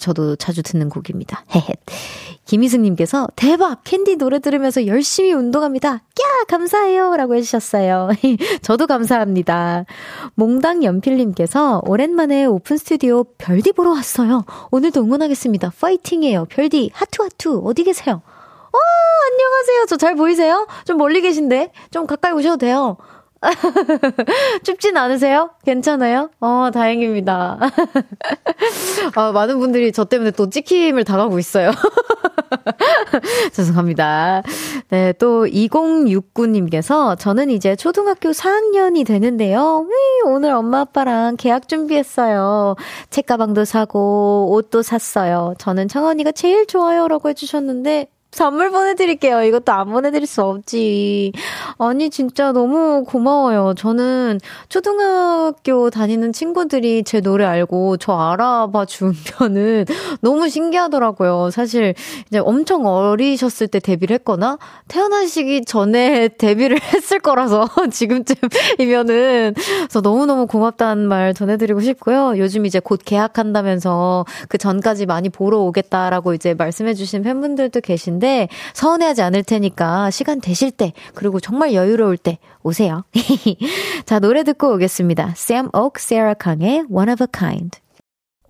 [0.00, 1.44] 저도 자주 듣는 곡입니다.
[1.54, 1.74] 헤헤.
[2.44, 3.82] 김희승님께서 대박!
[3.84, 6.02] 캔디 노래 들으면서 열심히 운동합니다.
[6.14, 6.46] 꺄!
[6.48, 7.16] 감사해요!
[7.16, 8.10] 라고 해주셨어요.
[8.62, 9.84] 저도 감사합니다.
[10.34, 14.44] 몽당 연필님께서 오랜만에 오픈 스튜디오 별디 보러 왔어요.
[14.70, 15.72] 오늘도 응원하겠습니다.
[15.78, 16.46] 파이팅이에요.
[16.46, 18.22] 별디, 하투 하투, 어디 계세요?
[18.72, 18.80] 와,
[19.32, 19.86] 안녕하세요.
[19.86, 20.66] 저 잘 보이세요?
[20.84, 21.72] 좀 멀리 계신데?
[21.90, 22.96] 좀 가까이 오셔도 돼요.
[24.64, 25.50] 춥진 않으세요?
[25.64, 26.30] 괜찮아요?
[26.40, 27.58] 어, 다행입니다.
[29.14, 31.70] 아, 많은 분들이 저 때문에 또 찍힘을 당하고 있어요.
[33.52, 34.42] 죄송합니다.
[34.90, 39.86] 네, 또 2069님께서 저는 이제 초등학교 4학년이 되는데요.
[40.26, 42.74] 오늘 엄마 아빠랑 계약 준비했어요.
[43.10, 45.54] 책가방도 사고 옷도 샀어요.
[45.58, 49.42] 저는 청원이가 제일 좋아요 라고 해주셨는데 선물 보내드릴게요.
[49.42, 51.32] 이것도 안 보내드릴 수 없지.
[51.78, 53.74] 아니, 진짜 너무 고마워요.
[53.74, 54.38] 저는
[54.68, 59.86] 초등학교 다니는 친구들이 제 노래 알고 저 알아봐 주면은
[60.20, 61.50] 너무 신기하더라고요.
[61.50, 61.94] 사실
[62.28, 71.08] 이제 엄청 어리셨을 때 데뷔를 했거나 태어나시기 전에 데뷔를 했을 거라서 지금쯤이면은 그래서 너무너무 고맙다는
[71.08, 72.34] 말 전해드리고 싶고요.
[72.36, 79.22] 요즘 이제 곧 계약한다면서 그 전까지 많이 보러 오겠다라고 이제 말씀해주신 팬분들도 계신데 있는데 서운해하지
[79.22, 83.04] 않을 테니까 시간 되실 때 그리고 정말 여유로울 때 오세요.
[84.04, 85.34] 자, 노래 듣고 오겠습니다.
[85.36, 87.80] Sam Ock, Sarah Kang의 One of a Kind.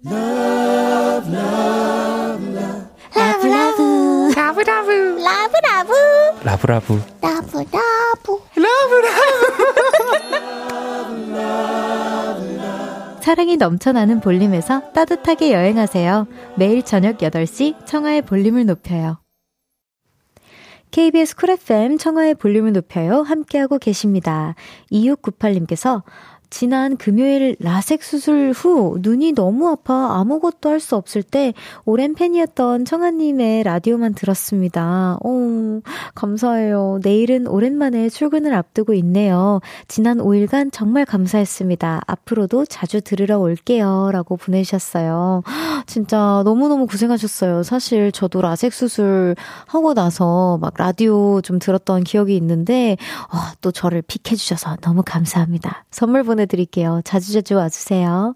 [0.04, 2.88] Love, love, love.
[3.14, 5.92] love love love love 라브라브
[6.42, 7.64] 라브라브 라브라브
[8.56, 9.28] 라브라브
[13.20, 16.26] 사랑이 넘쳐나는 볼륨에서 따뜻하게 여행하세요.
[16.56, 19.18] 매일 저녁 8시 청하의 볼륨을 높여요.
[20.90, 23.22] KBS 쿨 FM 청하의 볼륨을 높여요.
[23.22, 24.54] 함께하고 계십니다.
[24.90, 26.02] 2698님께서
[26.50, 32.84] 지난 금요일 라섹 수술 후 눈이 너무 아파 아무것도 할 수 없을 때 오랜 팬이었던
[32.84, 35.18] 청아님의 라디오만 들었습니다.
[35.24, 35.80] 오,
[36.14, 37.00] 감사해요.
[37.02, 39.60] 내일은 오랜만에 출근을 앞두고 있네요.
[39.88, 42.02] 지난 5일간 정말 감사했습니다.
[42.06, 44.10] 앞으로도 자주 들으러 올게요.
[44.12, 45.42] 라고 보내주셨어요.
[45.86, 47.64] 진짜 너무너무 고생하셨어요.
[47.64, 49.34] 사실 저도 라섹 수술
[49.66, 52.96] 하고 나서 막 라디오 좀 들었던 기억이 있는데,
[53.32, 55.84] 어, 또 저를 픽해주셔서 너무 감사합니다.
[55.90, 57.00] 선물 보내 보내드릴게요.
[57.04, 58.34] 자주자주 와주세요.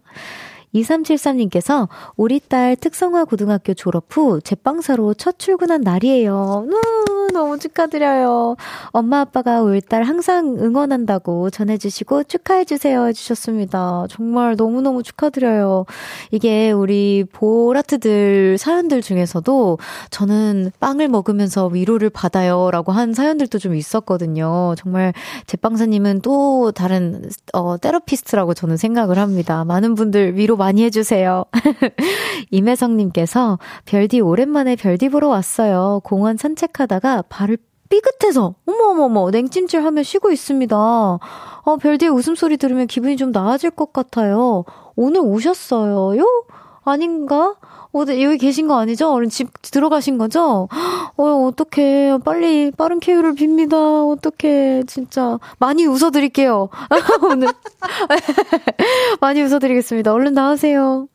[0.74, 6.66] 2373님께서 우리 딸 특성화 고등학교 졸업 후 제빵사로 첫 출근한 날이에요.
[6.68, 8.56] 우, 너무 축하드려요.
[8.88, 14.06] 엄마 아빠가 올딸 항상 응원한다고 전해주시고 축하해주세요 해주셨습니다.
[14.08, 15.86] 정말 너무너무 축하드려요.
[16.30, 19.78] 이게 우리 보라트들 사연들 중에서도
[20.10, 24.74] 저는 빵을 먹으면서 위로를 받아요 라고 한 사연들도 좀 있었거든요.
[24.76, 25.12] 정말
[25.46, 29.64] 제빵사님은 또 다른 어, 테러피스트라고 저는 생각을 합니다.
[29.64, 31.44] 많은 분들 위로 많이 해주세요.
[32.52, 36.00] 임혜성님께서 별디 오랜만에 별디 보러 왔어요.
[36.04, 40.76] 공원 산책하다가 발을 삐끗해서 어머어머머 냉찜질 하며 쉬고 있습니다.
[40.76, 44.64] 어, 별디의 웃음소리 들으면 기분이 좀 나아질 것 같아요.
[44.94, 46.24] 오늘 오셨어요?
[46.84, 47.54] 아닌가?
[47.92, 49.12] 어, 네, 여기 계신 거 아니죠?
[49.12, 50.68] 얼른 집 들어가신 거죠?
[51.16, 52.18] 어, 어떡해.
[52.24, 54.10] 빨리 빠른 쾌유를 빕니다.
[54.10, 54.84] 어떡해.
[54.86, 55.38] 진짜.
[55.58, 56.70] 많이 웃어드릴게요.
[57.22, 57.48] 오늘.
[59.20, 60.12] 많이 웃어드리겠습니다.
[60.12, 61.08] 얼른 나오세요.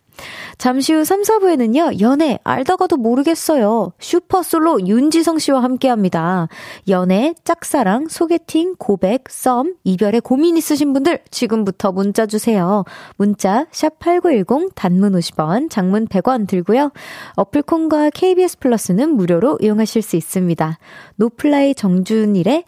[0.57, 3.93] 잠시 후 3, 4부에는요, 연애, 알다가도 모르겠어요.
[3.99, 6.47] 슈퍼솔로 윤지성 씨와 함께 합니다.
[6.87, 12.83] 연애, 짝사랑, 소개팅, 고백, 썸, 이별에 고민 있으신 분들 지금부터 문자 주세요.
[13.17, 16.91] 문자, 샵8910, 단문 50원, 장문 100원 들고요.
[17.35, 20.79] 어플콘과 KBS 플러스는 무료로 이용하실 수 있습니다.
[21.15, 22.63] 노플라이 정준일의,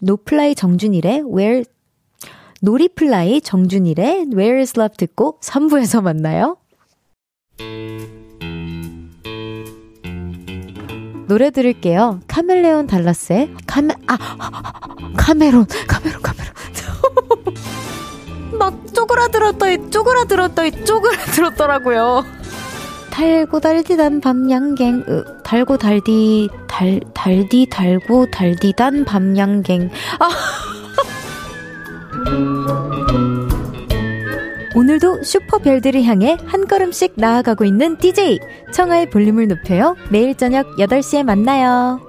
[0.00, 1.64] 노플라이 정준일의 Where,
[2.62, 6.56] 놀이플라이 정준일의 Where is Love 듣고 3부에서 만나요.
[11.26, 12.20] 노래 들을게요.
[12.28, 14.16] 카멜레온 달라스의 카메 아
[15.16, 16.52] 카메론 카메론 카메론
[18.58, 22.24] 막 쪼그라들었더니 쪼그라들었더니 쪼그라들었더라고요.
[23.10, 30.28] 달고 달디단 밤양갱 으, 달고 달디 달 달디 달고 달디단 밤양갱 아
[34.74, 38.40] 오늘도 슈퍼별들을 향해 한 걸음씩 나아가고 있는 DJ
[38.72, 39.94] 청하의 볼륨을 높여요.
[40.10, 42.00] 매일 저녁 8시에 만나요.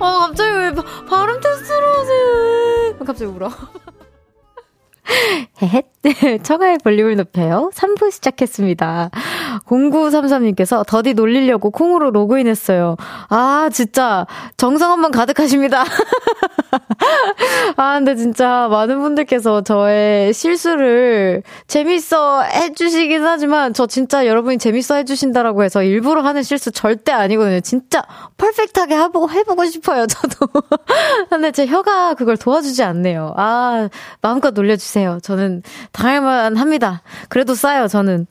[0.00, 0.72] 어, 갑자기 왜
[1.08, 2.96] 발음 테스트를 하세요?
[2.98, 3.50] 갑자기 울어.
[5.62, 5.90] 헤헷.
[6.42, 7.70] 청하의 볼륨을 높여요.
[7.74, 9.10] 3부 시작했습니다.
[9.66, 12.96] 0933님께서 더디 놀리려고 콩으로 로그인했어요.
[13.28, 15.84] 아, 진짜 정성 한번 가득하십니다.
[17.76, 25.64] 아, 근데 진짜 많은 분들께서 저의 실수를 재밌어 해주시긴 하지만 저 진짜 여러분이 재밌어 해주신다라고
[25.64, 27.60] 해서 일부러 하는 실수 절대 아니거든요.
[27.60, 28.02] 진짜
[28.38, 30.46] 퍼펙트하게 해보고, 해보고 싶어요, 저도.
[31.28, 33.34] 근데 제 혀가 그걸 도와주지 않네요.
[33.36, 33.88] 아,
[34.22, 34.99] 마음껏 놀려주세요.
[35.22, 37.02] 저는 당할만 합니다.
[37.28, 38.26] 그래도 싸요, 저는.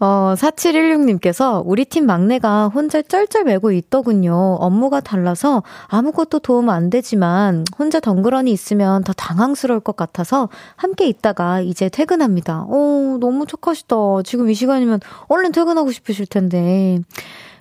[0.00, 4.56] 어, 4716님께서 우리 팀 막내가 혼자 쩔쩔 매고 있더군요.
[4.60, 11.60] 업무가 달라서 아무것도 도움 안 되지만 혼자 덩그러니 있으면 더 당황스러울 것 같아서 함께 있다가
[11.60, 12.64] 이제 퇴근합니다.
[12.68, 13.96] 오, 너무 착하시다.
[14.24, 16.98] 지금 이 시간이면 얼른 퇴근하고 싶으실 텐데.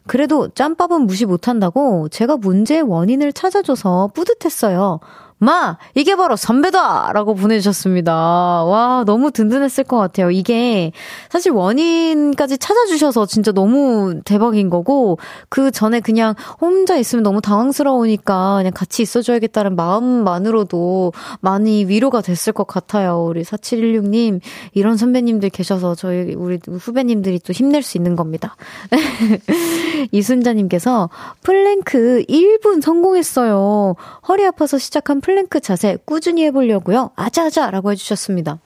[0.08, 5.00] 그래도 짬밥은 무시 못한다고 제가 문제의 원인을 찾아줘서 뿌듯했어요.
[5.43, 5.80] 마!
[5.95, 7.13] 이게 바로 선배다!
[7.13, 8.13] 라고 보내주셨습니다.
[8.13, 10.30] 와, 너무 든든했을 것 같아요.
[10.30, 10.91] 이게
[11.32, 15.17] 사실 원인까지 찾아주셔서 진짜 너무 대박인 거고,
[15.49, 22.67] 그 전에 그냥 혼자 있으면 너무 당황스러우니까 그냥 같이 있어줘야겠다는 마음만으로도 많이 위로가 됐을 것
[22.67, 23.25] 같아요.
[23.27, 24.41] 우리 4716님,
[24.73, 28.56] 이런 선배님들 계셔서 저희, 우리 후배님들이 또 힘낼 수 있는 겁니다.
[30.12, 31.10] 이순자님께서
[31.41, 33.95] 플랭크 1분 성공했어요.
[34.27, 37.11] 허리 아파서 시작한 플랭크 플랭크 자세 꾸준히 해보려고요.
[37.15, 38.59] 아자아자 라고 해주셨습니다.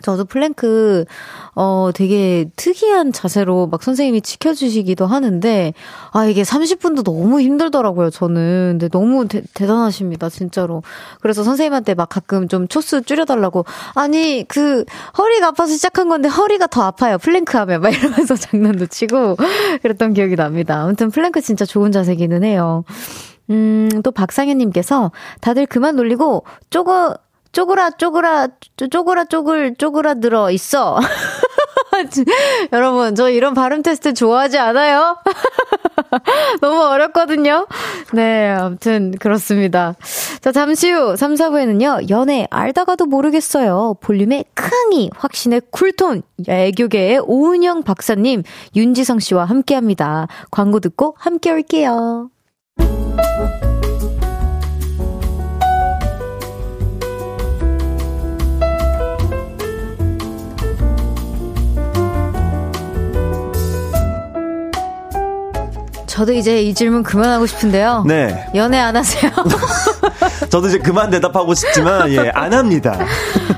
[0.00, 1.04] 저도 플랭크,
[1.54, 5.74] 어, 되게 특이한 자세로 막 선생님이 지켜주시기도 하는데,
[6.12, 8.78] 아, 이게 30분도 너무 힘들더라고요, 저는.
[8.78, 10.82] 근데 너무 대, 대단하십니다, 진짜로.
[11.20, 14.86] 그래서 선생님한테 막 가끔 좀 초수 줄여달라고, 아니, 그,
[15.18, 17.82] 허리가 아파서 시작한 건데 허리가 더 아파요, 플랭크 하면.
[17.82, 19.36] 막 이러면서 장난도 치고,
[19.82, 20.82] 그랬던 기억이 납니다.
[20.82, 22.84] 아무튼 플랭크 진짜 좋은 자세기는 해요.
[23.52, 27.16] 음, 또 박상현님께서 다들 그만 놀리고 쪼거,
[27.52, 28.48] 쪼그라, 쪼그라,
[28.90, 30.98] 쪼그라, 쪼글, 쪼그라 들어 있어.
[32.72, 35.18] 여러분, 저 이런 발음 테스트 좋아하지 않아요?
[36.62, 37.66] 너무 어렵거든요?
[38.14, 39.94] 네, 아무튼, 그렇습니다.
[40.40, 43.96] 자, 잠시 후 3, 4부에는요, 연애 알다가도 모르겠어요.
[44.00, 50.26] 볼륨의 크앙이 확신의 쿨톤, 애교계의 오은영 박사님, 윤지성 씨와 함께 합니다.
[50.50, 52.30] 광고 듣고 함께 올게요.
[53.14, 53.71] Thank you.
[66.12, 68.04] 저도 이제 이 질문 그만하고 싶은데요.
[68.06, 68.46] 네.
[68.54, 69.30] 연애 안 하세요?
[70.50, 72.98] 저도 이제 그만 대답하고 싶지만 예, 안 합니다.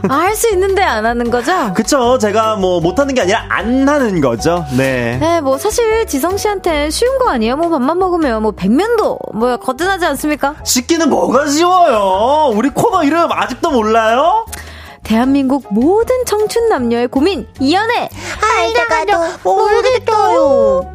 [0.08, 1.72] 아, 할 수 있는데 안 하는 거죠?
[1.74, 2.16] 그쵸.
[2.18, 4.64] 제가 뭐 못하는 게 아니라 안 하는 거죠.
[4.76, 5.16] 네.
[5.20, 7.56] 네, 뭐 사실 지성 씨한테 쉬운 거 아니에요?
[7.56, 10.54] 뭐 밥만 먹으면 뭐 백면도 뭐 거뜬하지 않습니까?
[10.62, 12.52] 씻기는 뭐가 쉬워요.
[12.54, 14.46] 우리 코너 이름 아직도 몰라요?
[15.02, 18.08] 대한민국 모든 청춘 남녀의 고민 연애
[18.40, 20.94] 알다가도 모르겠어요.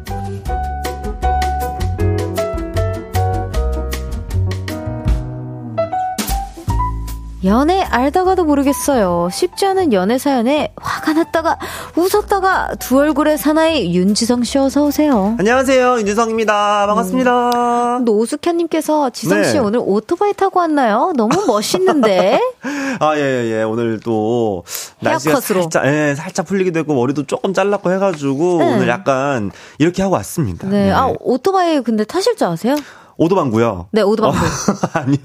[7.42, 9.30] 연애 알다가도 모르겠어요.
[9.32, 11.58] 쉽지 않은 연애 사연에 화가 났다가
[11.96, 15.36] 웃었다가 두 얼굴의 사나이 윤지성 씨 어서 오세요.
[15.38, 15.98] 안녕하세요.
[16.00, 16.86] 윤지성입니다.
[16.86, 17.96] 반갑습니다.
[17.98, 18.04] 음.
[18.04, 19.58] 노숙현 님께서 지성 씨 네.
[19.58, 21.14] 오늘 오토바이 타고 왔나요?
[21.16, 22.40] 너무 멋있는데.
[23.00, 23.62] 아, 예, 예, 예.
[23.62, 24.64] 오늘 또,
[25.00, 25.62] 날씨가 헤어컷으로.
[25.62, 28.74] 살짝, 예, 살짝 풀리기도 했고, 머리도 조금 잘랐고 해 가지고, 네.
[28.74, 30.68] 오늘 약간, 이렇게 하고 왔습니다.
[30.68, 30.90] 네.
[30.90, 32.76] 아 오토바이 근데 타실 줄 아세요?
[33.20, 33.88] 오도방구요.
[33.92, 34.32] 네 오토바이.
[34.94, 35.18] 아니요.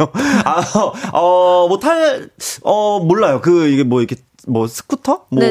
[0.44, 0.62] 아,
[1.14, 2.30] 어, 뭐 탈,
[2.64, 3.40] 어, 몰라요.
[3.42, 5.22] 그, 이게 뭐 이렇게, 뭐 스쿠터?
[5.30, 5.44] 뭐.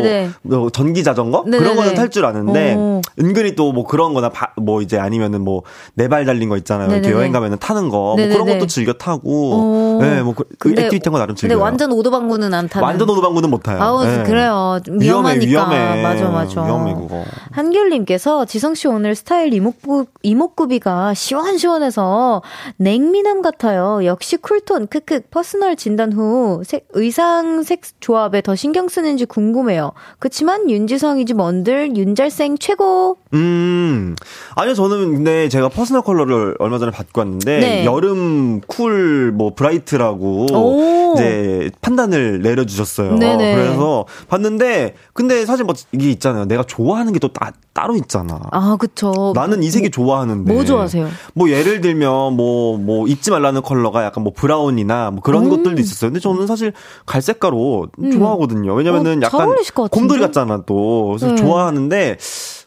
[0.43, 1.43] 뭐 전기 자전거?
[1.45, 1.59] 네네네.
[1.63, 3.01] 그런 거는 탈 줄 아는데, 오.
[3.19, 5.63] 은근히 또 뭐 그런 거나, 바- 뭐 이제 아니면은 뭐,
[5.95, 6.87] 네 발 달린 거 있잖아요.
[6.89, 7.19] 이렇게 네네네.
[7.19, 8.15] 여행 가면은 타는 거.
[8.15, 8.17] 뭐.
[8.17, 10.03] 그런 것도 즐겨 타고, 오.
[10.03, 11.61] 네, 뭐, 그, 그 근데- activity 한 거 나름 근데 즐겨요.
[11.61, 12.85] 완전 오도방구는 안 타는.
[12.87, 13.81] 완전 오도방구는 못 타요.
[13.83, 14.23] 아우 네.
[14.25, 14.79] 그래요.
[14.85, 15.47] 좀 위험해, 위험하니까.
[15.71, 16.03] 위험해.
[16.03, 16.65] 맞아 맞아.
[16.65, 17.25] 위험해, 그거.
[17.53, 22.43] 한귤님께서 지성 씨 오늘 스타일 이목구 이목구비가 시원시원해서
[22.77, 24.05] 냉미남 같아요.
[24.05, 29.93] 역시 cool tone 크크 personal 진단 후 색, 의상 색 조합에 더 신경 쓰는지 궁금해요.
[30.21, 33.17] 그치만 윤지성이지 뭔들 윤잘생 최고.
[33.33, 34.15] 음.
[34.55, 37.85] 아니요, 저는 근데 제가 personal color를 얼마 전에 받고 왔는데, 네.
[37.85, 41.15] 여름 cool, 뭐, bright라고, 오.
[41.15, 43.17] 이제 판단을 내려 주셨어요.
[43.17, 43.57] 네네.
[43.57, 46.45] 그래서 봤는데, 근데 사실 뭐, 이게 있잖아요.
[46.45, 47.31] 내가 좋아하는 게 또
[47.75, 48.41] 따로 있잖아.
[48.53, 49.33] 아 그쵸.
[49.35, 50.51] 나는 이 색이 좋아하는데.
[50.53, 51.09] 뭐 좋아하세요?
[51.35, 55.51] 뭐 예를 들면 뭐뭐 입지 말라는 컬러가 약간 뭐 brown이나 뭐 그런 음.
[55.51, 56.11] 것들도 있었어요.
[56.11, 56.73] 근데 저는 사실
[57.07, 58.73] 갈색 컬러 좋아하거든요.
[58.75, 59.89] 왜냐면은 어, 잘 약간?
[59.91, 61.09] 곰돌이 같잖아 또.
[61.19, 61.35] 그래서 네.
[61.35, 62.17] 좋아하는데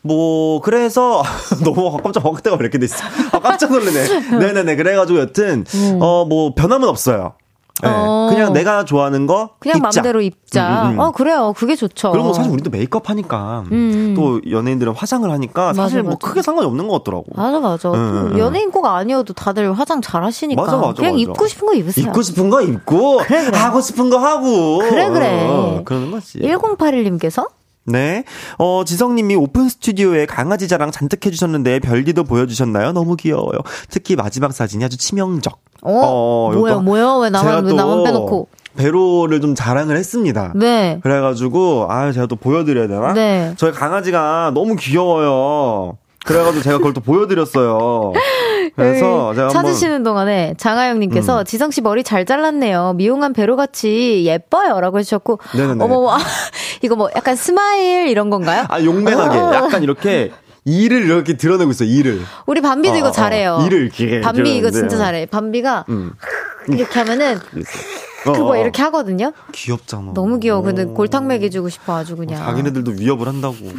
[0.03, 1.23] 뭐 그래서
[1.63, 2.97] 너무 깜짝 확대가 왜 이렇게 돼 있어.
[3.31, 4.37] 아 깜짝 놀래네.
[4.39, 4.75] 네네네.
[4.75, 5.63] 그래가지고 여튼
[6.01, 7.33] 어 뭐 변함은 없어요.
[7.83, 7.89] 네.
[7.89, 7.93] 음.
[7.95, 8.27] 어.
[8.29, 10.01] 그냥 내가 좋아하는 거 그냥 입자.
[10.01, 10.83] 맘대로 입자.
[10.83, 10.99] 음, 음, 음.
[10.99, 11.53] 어 그래요.
[11.55, 12.11] 그게 좋죠.
[12.11, 14.13] 그리고 뭐 사실 우리도 메이크업 하니까 음.
[14.15, 16.27] 또 연예인들은 화장을 하니까 사실 맞아, 뭐 맞아.
[16.27, 17.25] 크게 상관이 없는 것 같더라고.
[17.35, 17.89] 맞아 맞아.
[17.91, 18.39] 응, 응.
[18.39, 20.61] 연예인 꼭 아니어도 다들 화장 잘 하시니까.
[20.61, 21.21] 맞아, 맞아, 그냥 맞아.
[21.21, 22.07] 입고 싶은 거 입으세요.
[22.07, 23.57] 입고 싶은 거 입고 그래, 그래.
[23.57, 25.47] 하고 싶은 거 하고 그래, 그래.
[25.47, 26.39] 어, 그러는 거지.
[26.39, 27.47] 1081님께서
[27.87, 28.25] 네.
[28.57, 32.91] 어, 지성님이 오픈 스튜디오에 강아지 자랑 잔뜩 해주셨는데 별디도 보여주셨나요?
[32.91, 33.59] 너무 귀여워요.
[33.89, 35.57] 특히 마지막 사진이 아주 치명적.
[35.83, 38.47] 어, 뭐야, 요거 뭐야, 왜 나만- 왜또 나만 빼놓고.
[38.75, 40.51] 배로를 좀 자랑을 했습니다.
[40.55, 40.99] 네.
[41.01, 43.13] 그래가지고, 아, 제가 또 보여드려야 되나?
[43.13, 43.53] 네.
[43.57, 45.97] 저희 강아지가 너무 귀여워요.
[46.27, 48.13] 그래가지고 제가 그걸 또 보여드렸어요.
[48.75, 49.47] 그래서 제가.
[49.49, 51.45] 찾으시는 동안에 장하영님께서 음.
[51.45, 52.93] 지성 씨 머리 잘 잘랐네요.
[52.97, 55.83] 미용한 배로 같이 예뻐요라고 해주셨고, 네네네.
[55.83, 56.17] 어머, 아,
[56.83, 58.65] 이거 뭐 약간 smile 이런 건가요?
[58.69, 59.37] 아, 용맹하게.
[59.37, 59.53] 어.
[59.55, 60.31] 약간 이렇게
[60.65, 62.19] 이를 이렇게 드러내고 있어, 이를.
[62.45, 63.57] 우리 밤비도 어, 이거 어, 잘해요.
[63.61, 63.65] 어.
[63.65, 64.69] 이를 이렇게 밤비 이거.
[64.69, 65.27] 진짜 잘해.
[65.27, 66.11] 밤비가 음.
[66.67, 67.39] 이렇게 하면은 어,
[68.23, 68.57] 그거 어.
[68.57, 69.31] 이렇게 하거든요.
[69.51, 70.11] 귀엽잖아.
[70.13, 70.61] 너무 귀여워.
[70.61, 70.87] 근데 어.
[70.87, 72.43] 골탕 먹여주고 싶어 아주 그냥.
[72.43, 73.55] 자기네들도 위협을 한다고.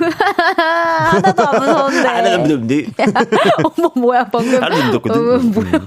[0.57, 2.39] 하나도 안 무서운데.
[2.39, 2.87] 믿었는데.
[3.65, 4.61] 어머 뭐야 방금.
[4.61, 5.21] 나도 믿었거든.
[5.21, 5.71] 어, 뭐야.
[5.73, 5.87] 음.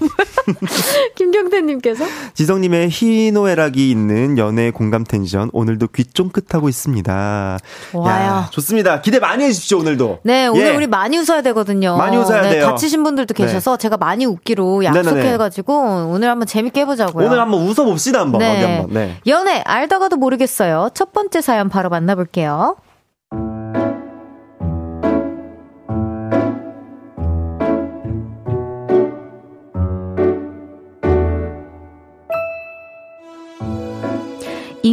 [1.16, 7.60] 김경태님께서 지성님의 희노애락이 있는 연애 공감 텐션 오늘도 귀 쫑긋하고 있습니다.
[7.92, 8.26] 좋아요.
[8.26, 9.02] 야, 좋습니다.
[9.02, 10.20] 기대 많이 해주십시오 오늘도.
[10.24, 10.76] 네, 오늘 예.
[10.76, 11.98] 우리 많이 웃어야 되거든요.
[11.98, 12.66] 많이 웃어야 네, 돼요.
[12.66, 15.00] 다치신 분들도 계셔서 제가 많이 웃기로 네네네.
[15.00, 17.26] 약속해가지고 오늘 한번 재밌게 해보자고요.
[17.28, 18.94] 오늘 한번 웃어봅시다 한번 어디 한번.
[18.94, 19.18] 네.
[19.28, 20.90] 연애 알다가도 모르겠어요.
[20.94, 22.76] 첫 번째 사연 바로 만나볼게요.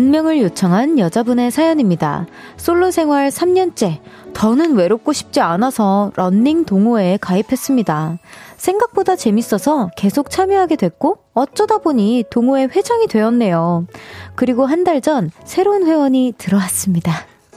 [0.08, 2.26] 익명을 요청한 여자분의 사연입니다.
[2.56, 4.00] 솔로 생활 3년째.
[4.32, 8.16] 더는 외롭고 싶지 않아서 런닝 동호회에 가입했습니다.
[8.56, 13.86] 생각보다 재밌어서 계속 참여하게 됐고 어쩌다 보니 동호회 회장이 되었네요.
[14.34, 17.12] 그리고 한 달 전 새로운 회원이 들어왔습니다.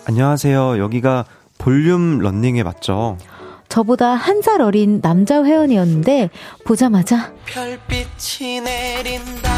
[0.06, 0.78] 안녕하세요.
[0.80, 1.24] 여기가
[1.58, 3.18] 볼륨 런닝회 맞죠?
[3.70, 6.30] 저보다 한 살 어린 남자 회원이었는데
[6.66, 9.50] 보자마자 별빛이 내린다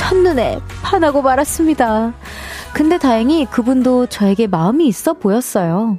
[0.00, 2.14] 첫눈에 반하고 말았습니다.
[2.72, 5.98] 근데 다행히 그분도 저에게 마음이 있어 보였어요.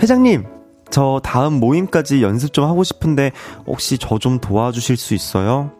[0.00, 0.44] 회장님,
[0.90, 3.32] 저 다음 모임까지 연습 좀 하고 싶은데
[3.66, 5.72] 혹시 저 좀 도와주실 수 있어요?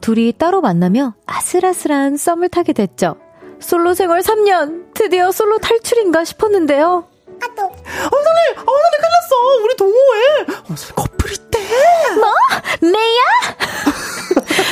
[0.00, 3.16] 둘이 따로 만나며 아슬아슬한 썸을 타게 됐죠.
[3.60, 4.94] 솔로 생활 3년!
[4.94, 7.06] 드디어 솔로 탈출인가 싶었는데요.
[7.48, 8.64] 원장님, 어, 나
[8.98, 9.34] 큰일 났어.
[9.62, 10.22] 우리 동호회.
[10.70, 11.58] 어, 커플 있대.
[12.80, 13.22] 메이야?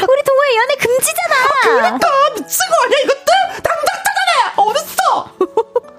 [0.09, 1.35] 우리 동호회 연애 금지잖아!
[1.62, 3.33] 그러니까 미친 거 아니야 이것들?
[3.62, 4.33] 당장 찾아내.
[4.57, 5.01] 어딨어?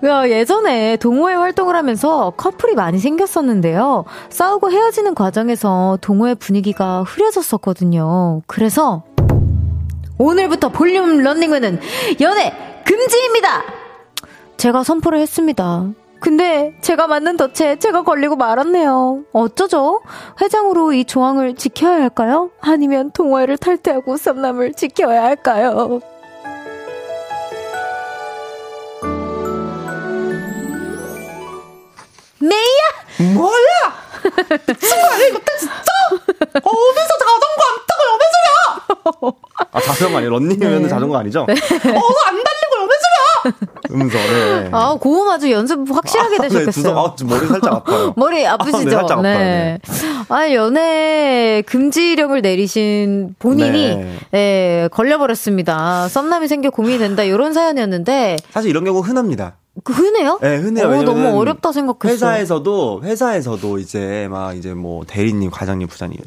[0.04, 4.04] 야, 예전에 동호회 활동을 하면서 커플이 많이 생겼었는데요.
[4.28, 8.42] 싸우고 헤어지는 과정에서 동호회 분위기가 흐려졌었거든요.
[8.46, 9.02] 그래서
[10.18, 11.80] 오늘부터 볼륨 런닝회는
[12.20, 12.54] 연애
[12.84, 13.62] 금지입니다!
[14.56, 15.86] 제가 선포를 했습니다.
[16.20, 19.22] 근데 제가 맞는 덫에 제가 걸리고 말았네요.
[19.32, 20.02] 어쩌죠?
[20.40, 22.50] 회장으로 이 조항을 지켜야 할까요?
[22.60, 26.00] 아니면 동호회를 탈퇴하고 썸남을 지켜야 할까요?
[32.40, 33.34] 메이야!
[33.34, 33.58] 뭐야?
[34.80, 35.90] 순간 이거 진짜?
[36.54, 38.02] 어디서 자전거 안 타고
[38.32, 39.32] 소리야?
[39.72, 40.30] 아 자전거 아니에요?
[40.30, 40.88] 런닝이면 네.
[40.88, 41.44] 자전거 아니죠?
[41.46, 41.54] 네.
[41.54, 42.69] 어안 소리야?
[43.90, 44.68] 음서 네.
[44.72, 46.94] 아 고음 아주 연습 확실하게 아, 되셨겠어요.
[46.94, 48.14] 네, 아, 머리 살짝 아파요.
[48.16, 48.78] 머리 아프시죠?
[48.78, 49.22] 아, 네, 살짝 아파요.
[49.22, 49.78] 네.
[50.28, 54.18] 아 연애 금지령을 내리신 본인이 네.
[54.30, 56.08] 네 걸려버렸습니다.
[56.08, 59.56] 썸남이 생겨 고민이 된다 이런 사연이었는데 사실 이런 경우 흔합니다.
[59.84, 60.38] 그 흔해요?
[60.40, 60.88] 네, 흔해요.
[60.88, 62.12] 어, 너무 어렵다 생각했어.
[62.14, 66.20] 회사에서도 회사에서도 이제 막 이제 뭐 대리님, 과장님, 부장님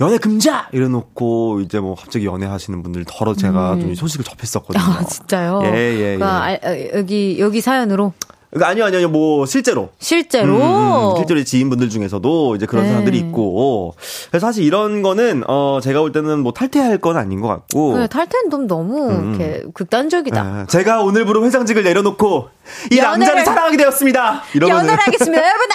[0.00, 3.80] 연애 금자 이래 놓고 이제 뭐 갑자기 연애하시는 분들 덜어 제가 음.
[3.80, 4.82] 좀 소식을 접했었거든요.
[4.82, 5.62] 아 진짜요?
[5.64, 6.16] 예, 예, 예.
[6.16, 6.58] 그러니까 아,
[6.94, 8.12] 여기 여기 사연으로
[8.54, 9.88] 그러니까 아니요, 아니요, 뭐, 실제로.
[9.98, 10.54] 실제로?
[10.54, 11.16] 음, 음, 음.
[11.16, 12.90] 실제로 지인분들 중에서도 이제 그런 네.
[12.90, 13.96] 사람들이 있고.
[14.30, 17.98] 그래서 사실 이런 거는, 어, 제가 볼 때는 뭐 탈퇴할 건 아닌 것 같고.
[17.98, 19.34] 네, 탈퇴는 좀 너무, 음.
[19.34, 20.40] 이렇게 극단적이다.
[20.40, 22.48] 아, 제가 오늘부로 회장직을 내려놓고,
[22.92, 24.42] 이 연애를, 남자를 사랑하게 되었습니다.
[24.54, 25.42] 이러면 연애를 하겠습니다.
[25.42, 25.66] 여러분,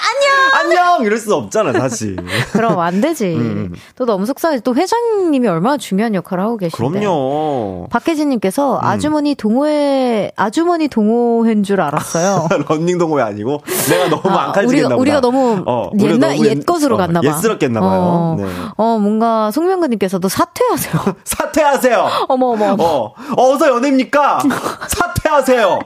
[0.55, 0.85] 안녕!
[0.87, 1.05] 안녕!
[1.05, 2.15] 이럴 수 없잖아, 사실.
[2.53, 3.25] 그럼 안 되지.
[3.35, 3.73] 음.
[3.95, 4.61] 또 너무 속상해.
[4.61, 6.99] 또 회장님이 얼마나 중요한 역할을 하고 계신데.
[6.99, 7.87] 그럼요.
[7.91, 8.83] 박혜진님께서 음.
[8.85, 12.47] 아주머니 동호회, 아주머니 동호회인 줄 알았어요.
[12.69, 15.01] 런닝 동호회 아니고 내가 너무 아, 안 칼지겠나 우리가, 보다.
[15.01, 17.27] 우리가 너무 어, 옛날 너무 옛 것으로 어, 갔나 봐.
[17.27, 17.99] 옛스럽겠나 봐요.
[17.99, 18.45] 어, 네.
[18.77, 21.15] 어 뭔가 송명근님께서도 사퇴하세요.
[21.25, 22.09] 사퇴하세요.
[22.29, 22.75] 어머 어머.
[22.79, 24.39] 어 어서 연애입니까?
[24.87, 25.79] 사퇴하세요.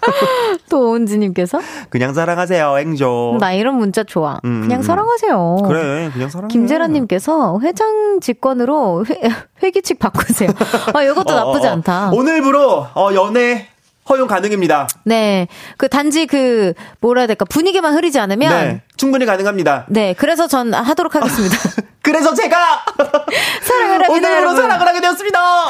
[0.70, 4.82] 또 오은지님께서 그냥 사랑하세요 행조 나 이런 문자 좋아 음, 그냥 음.
[4.82, 9.20] 사랑하세요 그래 그냥 사랑해 김재란님께서 회장 직권으로 회,
[9.62, 10.50] 회기칙 바꾸세요
[10.92, 11.72] 아 이것도 어, 나쁘지 어, 어.
[11.72, 13.68] 않다 오늘부로 어, 연애
[14.08, 14.88] 허용 가능입니다.
[15.04, 15.48] 네.
[15.76, 18.82] 그 단지 그 뭐라 해야 될까 분위기만 흐리지 않으면 네.
[18.96, 19.86] 충분히 가능합니다.
[19.88, 20.14] 네.
[20.16, 21.56] 그래서 전 하도록 하겠습니다.
[22.06, 22.56] 그래서 제가
[23.62, 25.38] 사랑을 하게 오늘부로 사랑을 하게 되었습니다.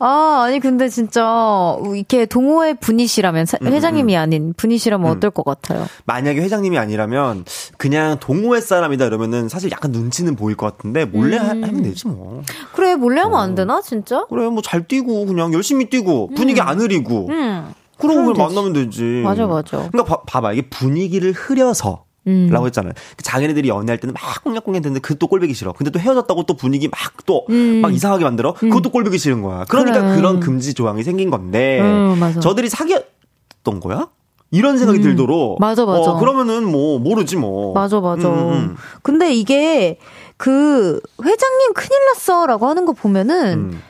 [0.00, 4.20] 아, 아니 근데 진짜 이렇게 동호회 분이시라면 음, 음, 회장님이 음.
[4.20, 5.16] 아닌 분이시라면 음.
[5.16, 5.86] 어떨 것 같아요?
[6.06, 7.44] 만약에 회장님이 아니라면
[7.78, 11.48] 그냥 동호회 사람이다 이러면은 사실 약간 눈치는 보일 것 같은데 몰래 음.
[11.48, 12.42] 하 면 되지 뭐.
[12.74, 13.40] 그래 몰래 하면 어.
[13.42, 14.26] 안 되나 진짜?
[14.28, 17.28] 그래 뭐 잘 뛰고 그냥 열심히 뛰고 분위기 안 흐리고.
[17.98, 19.22] 그러고 그냥 만나면 되지.
[19.22, 19.76] 맞아 맞아.
[19.92, 22.48] 그러니까 봐, 봐봐 이게 분위기를 흐려서 음.
[22.50, 22.92] 라고 했잖아요.
[23.16, 25.72] 그 자기네들이 연애할 때는 막 꽁냥꽁냥 되는데 그것도 꼴보기 싫어.
[25.72, 27.82] 근데 또 헤어졌다고 또 분위기 막 또막 음.
[27.92, 28.50] 이상하게 만들어.
[28.50, 28.70] 음.
[28.70, 29.64] 그것도 꼴보기 싫은 거야.
[29.68, 30.16] 그러니까 그래.
[30.16, 34.08] 그런 금지 조항이 생긴 건데 음, 저들이 사귀었던 거야?
[34.50, 35.02] 이런 생각이 음.
[35.02, 36.12] 들도록 맞아 맞아.
[36.12, 37.72] 어, 그러면은 뭐 모르지 뭐.
[37.72, 38.28] 맞아 맞아.
[38.28, 39.98] 음, 근데 이게
[40.36, 43.80] 그 회장님 큰일 났어 라고 하는 거 보면은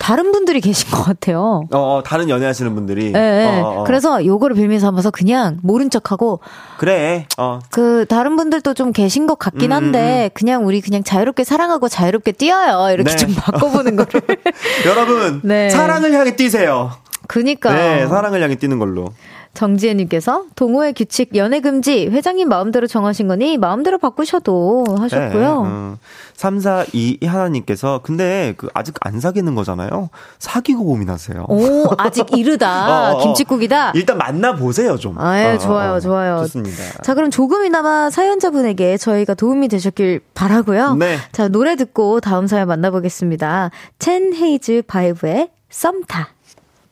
[0.00, 1.64] 다른 분들이 계신 것 같아요.
[1.70, 3.12] 어, 어 다른 연애하시는 분들이.
[3.12, 3.84] 네, 어, 어, 어.
[3.84, 6.40] 그래서 요거를 빌미 삼아서 그냥 모른 척하고.
[6.78, 7.26] 그래.
[7.36, 7.58] 어.
[7.70, 10.30] 그 다른 분들도 좀 계신 것 같긴 음, 한데 음, 음.
[10.32, 12.92] 그냥 우리 그냥 자유롭게 사랑하고 자유롭게 뛰어요.
[12.94, 13.16] 이렇게 네.
[13.16, 14.22] 좀 바꿔보는 거를.
[14.86, 15.68] 여러분, 네.
[15.68, 16.92] 사랑을 향해 뛰세요.
[17.28, 17.74] 그니까.
[17.74, 19.12] 네, 사랑을 향해 뛰는 걸로.
[19.60, 25.62] 정지혜님께서 동호회 규칙 연애 금지 회장님 마음대로 정하신 거니 마음대로 바꾸셔도 하셨고요.
[25.62, 25.96] 네, 음.
[26.34, 30.08] 342 하나님께서 근데 그 아직 안 사귀는 거잖아요.
[30.38, 31.44] 사귀고 고민하세요.
[31.48, 32.70] 오 아직 이르다.
[32.88, 33.22] 어, 어, 어.
[33.22, 33.92] 김치국이다.
[33.94, 35.18] 일단 만나 보세요 좀.
[35.18, 36.38] 아 예, 어, 좋아요, 어, 좋아요.
[36.38, 37.02] 좋습니다.
[37.02, 40.94] 자 그럼 조금이나마 사연자분에게 저희가 도움이 되셨길 바라고요.
[40.94, 41.18] 네.
[41.32, 43.70] 자 노래 듣고 다음 사연 만나보겠습니다.
[43.98, 46.39] 첸 헤이즈 바이브의 썸타.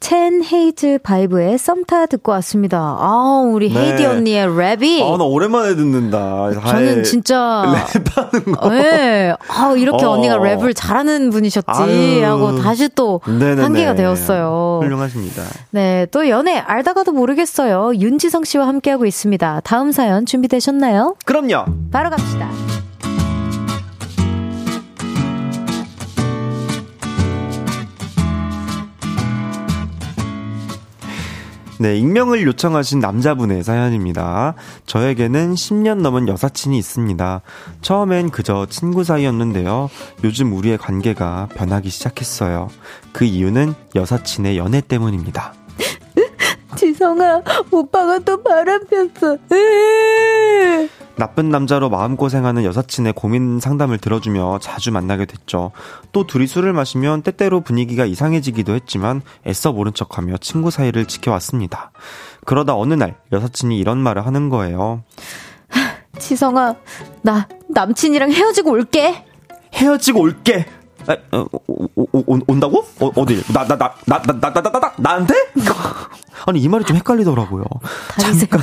[0.01, 2.79] 첸 헤이즈 바이브의 썸타 듣고 왔습니다.
[2.79, 3.91] 아, 우리 네.
[3.91, 5.03] 헤이즈 언니의 랩이.
[5.03, 6.53] 아, 나 오랜만에 듣는다.
[6.53, 7.65] 저는 진짜.
[7.93, 8.69] 랩하는 거.
[8.71, 9.35] 네.
[9.49, 10.11] 아, 이렇게 어.
[10.13, 11.67] 언니가 랩을 잘하는 분이셨지.
[11.67, 12.25] 아유.
[12.25, 13.63] 하고 다시 또 네네네.
[13.63, 14.81] 환기가 되었어요.
[14.83, 15.43] 훌륭하십니다.
[15.71, 16.07] 네.
[16.13, 17.93] 또 연애 알다가도 모르겠어요.
[17.97, 19.61] 윤지성 씨와 함께하고 있습니다.
[19.65, 21.17] 다음 사연 준비되셨나요?
[21.25, 21.65] 그럼요.
[21.91, 22.49] 바로 갑시다.
[31.81, 34.55] 네, 익명을 요청하신 남자분의 사연입니다.
[34.87, 37.41] 저에게는 10년 넘은 여사친이 있습니다.
[37.83, 39.89] 처음엔 그저 친구 사이였는데요.
[40.25, 42.69] 요즘 우리의 관계가 변하기 시작했어요.
[43.13, 45.55] 그 이유는 여사친의 연애 때문입니다.
[46.77, 49.39] 지성아, 오빠가 또 바람 폈어.
[51.19, 55.73] 나쁜 남자로 마음고생하는 여사친의 고민 상담을 들어주며 자주 만나게 됐죠.
[56.13, 61.91] 또 둘이 술을 마시면 때때로 분위기가 이상해지기도 했지만 애써 모른 척하며 친구 사이를 지켜왔습니다.
[62.47, 65.03] 그러다 어느 날 여사친이 이런 말을 하는 거예요.
[66.19, 66.77] 지성아,
[67.23, 69.25] 나 남친이랑 헤어지고 올게.
[69.75, 70.67] 헤어지고 올게.
[71.11, 72.87] 에, 어, 오, 오, 온다고?
[73.01, 73.43] 어, 어디?
[73.53, 75.35] 나, 나, 나, 나, 나, 나, 나, 나, 나, 나한테?
[76.47, 77.65] 아니, 이 말이 좀 헷갈리더라고요.
[78.39, 78.61] 잠깐.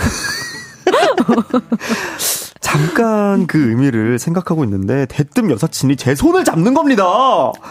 [2.65, 7.05] 잠깐 그 의미를 생각하고 있는데 대뜸 여사친이 제 손을 잡는 겁니다.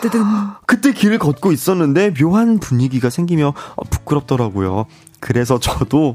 [0.01, 0.23] 뜨든.
[0.67, 3.55] 그때 길을 걷고 있었는데 묘한 분위기가 생기며
[3.91, 4.87] 부끄럽더라고요.
[5.19, 6.15] 그래서 저도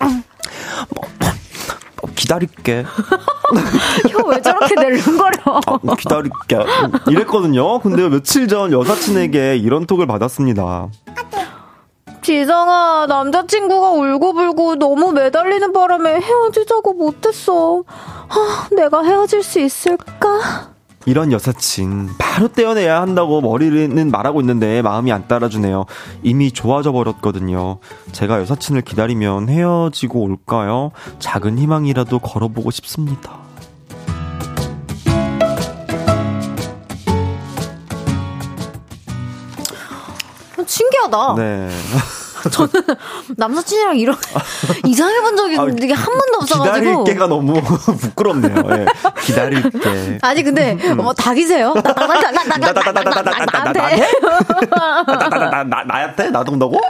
[0.00, 2.84] 뭐, 뭐 기다릴게.
[4.10, 5.60] 혀왜 저렇게 낼름거려?
[5.86, 6.56] 아, 기다릴게.
[7.08, 7.78] 이랬거든요.
[7.78, 10.88] 근데 며칠 전 여사친에게 이런 톡을 받았습니다.
[12.28, 17.84] 지성아, 남자친구가 울고불고 너무 매달리는 바람에 헤어지자고 못했어.
[17.88, 20.74] 아, 내가 헤어질 수 있을까?
[21.06, 25.86] 이런 여사친 바로 떼어내야 한다고 머리는 말하고 있는데 마음이 안 따라주네요.
[26.22, 27.78] 이미 좋아져 버렸거든요.
[28.12, 30.90] 제가 여사친을 기다리면 헤어지고 올까요?
[31.20, 33.38] 작은 희망이라도 걸어보고 싶습니다.
[40.66, 41.34] 신기하다.
[41.36, 41.70] 네.
[42.50, 42.70] 저는
[43.36, 44.16] 남사친이랑 이런
[44.86, 48.62] 이상해 본 적이 아, 이게 한 번도 없어가지고 기다릴게가 너무 부끄럽네요.
[48.70, 48.86] 예.
[49.22, 50.18] 기다릴게.
[50.22, 51.74] 아니 근데 뭐 닭이세요?
[51.74, 52.30] 나한테
[55.86, 56.80] 나한테 나도 온다고?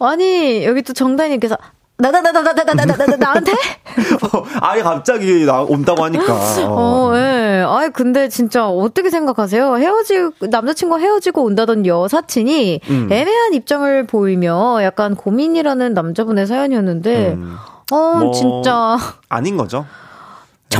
[0.00, 1.56] 아니 여기 또 정다님께서
[1.98, 3.52] 나나나나나나나나 나한테?
[4.32, 6.34] 어, 아니 갑자기 나 온다고 하니까.
[6.68, 7.20] 어, 예.
[7.20, 7.64] 네.
[7.66, 9.76] 아이 근데 진짜 어떻게 생각하세요?
[9.76, 13.08] 헤어지 남자친구 헤어지고 온다던 여사친이 음.
[13.12, 17.56] 애매한 입장을 보이며 약간 고민이라는 남자분의 사연이었는데, 음.
[17.92, 19.86] 어 뭐, 진짜 아닌 거죠.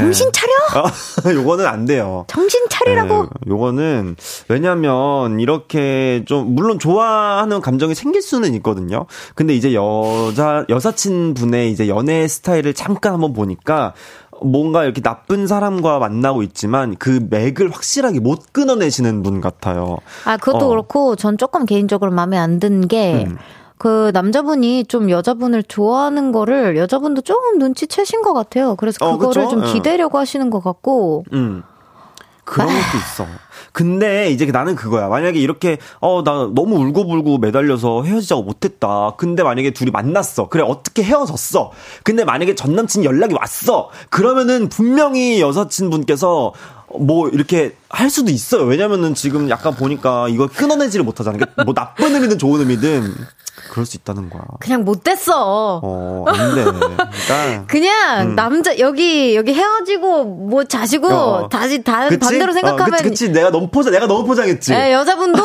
[0.02, 0.32] 정신 네.
[0.32, 0.52] 차려?
[0.84, 2.24] 아, 요거는 안 돼요.
[2.28, 3.22] 정신 차리라고?
[3.24, 4.16] 네, 요거는,
[4.48, 9.06] 왜냐면, 이렇게 좀, 물론 좋아하는 감정이 생길 수는 있거든요.
[9.34, 13.94] 근데 이제 여자, 여사친 분의 이제 연애 스타일을 잠깐 한번 보니까,
[14.44, 19.98] 뭔가 이렇게 나쁜 사람과 만나고 있지만 그 맥을 확실하게 못 끊어내시는 분 같아요.
[20.24, 20.68] 아, 그것도 어.
[20.68, 23.38] 그렇고 전 조금 개인적으로 마음에 안 든 게, 음.
[23.82, 28.76] 그 남자분이 좀 여자분을 좋아하는 거를 여자분도 조금 눈치채신 것 같아요.
[28.76, 29.72] 그래서 어, 그거를 어, 좀 예.
[29.72, 31.24] 기대려고 하시는 것 같고.
[31.32, 31.64] 음.
[32.44, 33.26] 그런 것도 있어.
[33.72, 35.08] 근데 이제 나는 그거야.
[35.08, 39.14] 만약에 이렇게 어 나 너무 울고불고 매달려서 헤어지자고 못했다.
[39.16, 40.48] 근데 만약에 둘이 만났어.
[40.48, 41.72] 그래 어떻게 헤어졌어.
[42.04, 43.90] 근데 만약에 전 남친 연락이 왔어.
[44.10, 46.52] 그러면은 분명히 여사친 분께서
[47.00, 48.62] 뭐 이렇게 할 수도 있어요.
[48.62, 51.38] 왜냐면은 지금 약간 보니까 이걸 끊어내지를 못하잖아.
[51.66, 53.14] 뭐 나쁜 의미든 좋은 의미든
[53.70, 54.42] 그럴 수 있다는 거야.
[54.60, 55.80] 그냥 못됐어.
[55.82, 56.64] 어, 안 돼.
[56.64, 58.34] 그러니까 그냥 음.
[58.34, 61.48] 남자 여기 여기 헤어지고 뭐 자시고 어.
[61.50, 62.18] 다시 다 그치?
[62.18, 64.72] 반대로 생각하면 어, 그치, 그치, 내가 너무 포장 내가 너무 포장했지.
[64.72, 65.42] 네, 여자분도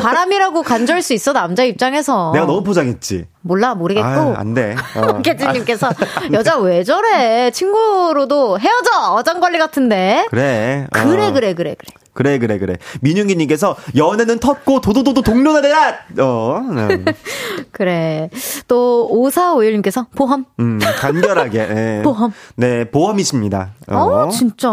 [0.00, 2.32] 바람이라고 간절 수 있어 남자 입장에서.
[2.34, 3.26] 내가 너무 포장했지.
[3.40, 4.04] 몰라 모르겠고.
[4.06, 4.76] 아, 안 돼.
[4.96, 5.22] 어.
[5.22, 5.90] 캐치님께서
[6.32, 10.26] 여자 왜 저래 친구로도 헤어져 어장 관리 같은데.
[10.30, 10.86] 그래.
[10.92, 11.74] 그래 그래 그래
[12.18, 12.28] 그래.
[12.28, 12.76] 그래, 그래, 그래.
[13.00, 15.98] 민윤기 님께서 연애는 텄고 도도도도 동료나 되라!
[16.18, 17.04] 어, 네.
[17.70, 18.28] 그래.
[18.66, 20.44] 또, 5451 님께서 보험.
[20.58, 21.66] 음, 간결하게.
[21.66, 22.02] 네.
[22.04, 22.32] 보험.
[22.56, 23.70] 네, 보험이십니다.
[23.86, 24.68] 어, 어 진짜.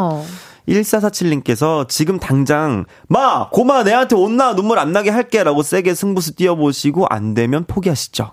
[0.67, 7.05] 1447님께서 지금 당장 마 고마 내한테 온나 눈물 안 나게 할게 라고 세게 승부수 띄워보시고
[7.07, 8.31] 안 되면 포기하시죠.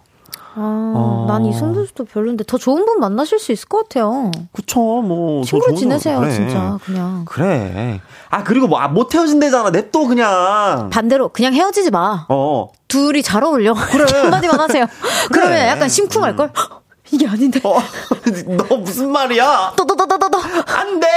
[0.54, 1.24] 아, 어.
[1.28, 4.30] 난 이승준씨도 별론데 더 좋은 분 만나실 수 있을 것 같아요.
[4.52, 5.42] 그쵸, 뭐.
[5.44, 6.32] 친구로 지내세요, 그래.
[6.32, 7.24] 진짜, 그냥.
[7.24, 8.00] 그래.
[8.28, 9.70] 아, 그리고 뭐, 아, 못 헤어진대잖아.
[9.70, 10.90] 냅둬, 그냥.
[10.90, 12.26] 반대로, 그냥 헤어지지 마.
[12.28, 12.68] 어.
[12.88, 13.74] 둘이 잘 어울려.
[13.74, 14.04] 그래.
[14.20, 14.86] 한마디만 하세요.
[15.32, 15.46] 그래.
[15.46, 16.46] 그러면 약간 심쿵할걸?
[16.48, 16.76] 음.
[17.10, 17.60] 이게 아닌데.
[17.64, 17.78] 어,
[18.68, 19.74] 너 무슨 말이야?
[19.76, 21.08] 또또또또또 안 돼.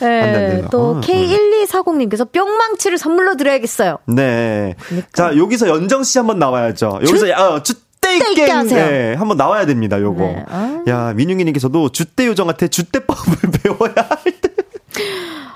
[0.00, 3.98] 네, 또 어, K1240님께서 뿅망치를 선물로 드려야겠어요.
[4.06, 4.74] 네.
[4.78, 5.08] 그러니까.
[5.12, 7.00] 자 여기서 연정 씨 한번 나와야죠.
[7.02, 8.86] 여기서 주, 어, 주대 있게 하세요.
[8.86, 10.00] 네, 한번 나와야 됩니다.
[10.00, 10.22] 요거.
[10.22, 10.44] 네.
[10.48, 10.84] 아.
[10.86, 14.47] 야 민윤기님께서도 주대 요정한테 주대법을 배워야 할 때.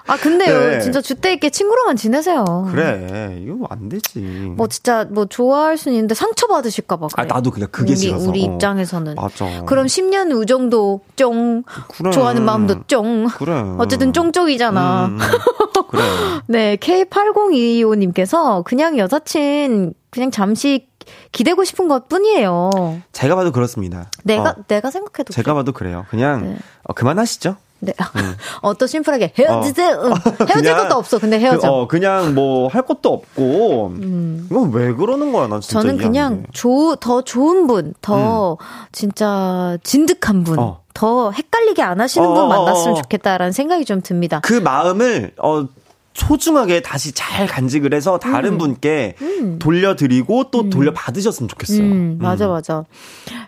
[0.07, 0.81] 아, 근데요, 네.
[0.81, 2.45] 진짜 주때 있게 친구로만 지내세요.
[2.71, 4.19] 그래, 이거 안 되지.
[4.57, 7.09] 뭐 진짜 뭐 좋아할 수는 있는데 상처 받으실까봐.
[7.15, 7.23] 그래.
[7.31, 8.29] 아, 나도 그냥 그게 우리, 싫어서.
[8.29, 8.53] 우리 어.
[8.53, 9.15] 입장에서는.
[9.15, 9.63] 맞아.
[9.65, 11.63] 그럼 10년 우정도 쫑.
[11.97, 12.11] 그래.
[12.11, 13.29] 좋아하는 마음도 쫑.
[13.29, 13.53] 그래.
[13.79, 15.07] 어쨌든 쫑쫑이잖아.
[15.07, 15.19] 음,
[15.89, 16.03] 그래.
[16.49, 20.89] 네, K8022님께서 그냥 여사친 그냥 잠시
[21.33, 22.71] 기대고 싶은 것 뿐이에요.
[23.13, 24.11] 제가 봐도 그렇습니다.
[24.25, 24.55] 내가, 어.
[24.69, 25.33] 내가 생각해도.
[25.33, 25.55] 제가 그래.
[25.55, 26.07] 봐도 그래요.
[26.11, 26.57] 그냥, 네.
[26.85, 27.57] 어, 그만하시죠.
[27.83, 27.93] 네.
[28.17, 28.37] 음.
[28.63, 29.97] 어, 또 심플하게 헤어지세요.
[29.97, 30.15] 어.
[30.47, 31.19] 헤어질 그냥, 것도 없어.
[31.19, 31.61] 근데 헤어져.
[31.61, 33.93] 그, 어, 그냥 뭐 할 것도 없고.
[33.97, 34.49] 음.
[34.51, 35.81] 이건 왜 그러는 거야, 난 진짜.
[35.81, 38.57] 저는 그냥 조, 더 좋은 분, 더 음.
[38.93, 40.59] 진짜 진득한 분.
[40.59, 40.81] 어.
[40.95, 44.41] 더 헷갈리게 안 하시는 분 어, 어, 어, 만났으면 좋겠다라는 생각이 좀 듭니다.
[44.43, 45.67] 그 마음을 어
[46.15, 48.59] 소중하게 다시 잘 간직을 해서 다른 음.
[48.59, 49.59] 분께 음.
[49.59, 50.71] 돌려드리고 또 음.
[50.71, 51.81] 돌려받으셨으면 좋겠어요.
[51.81, 52.85] 음, 맞아, 맞아.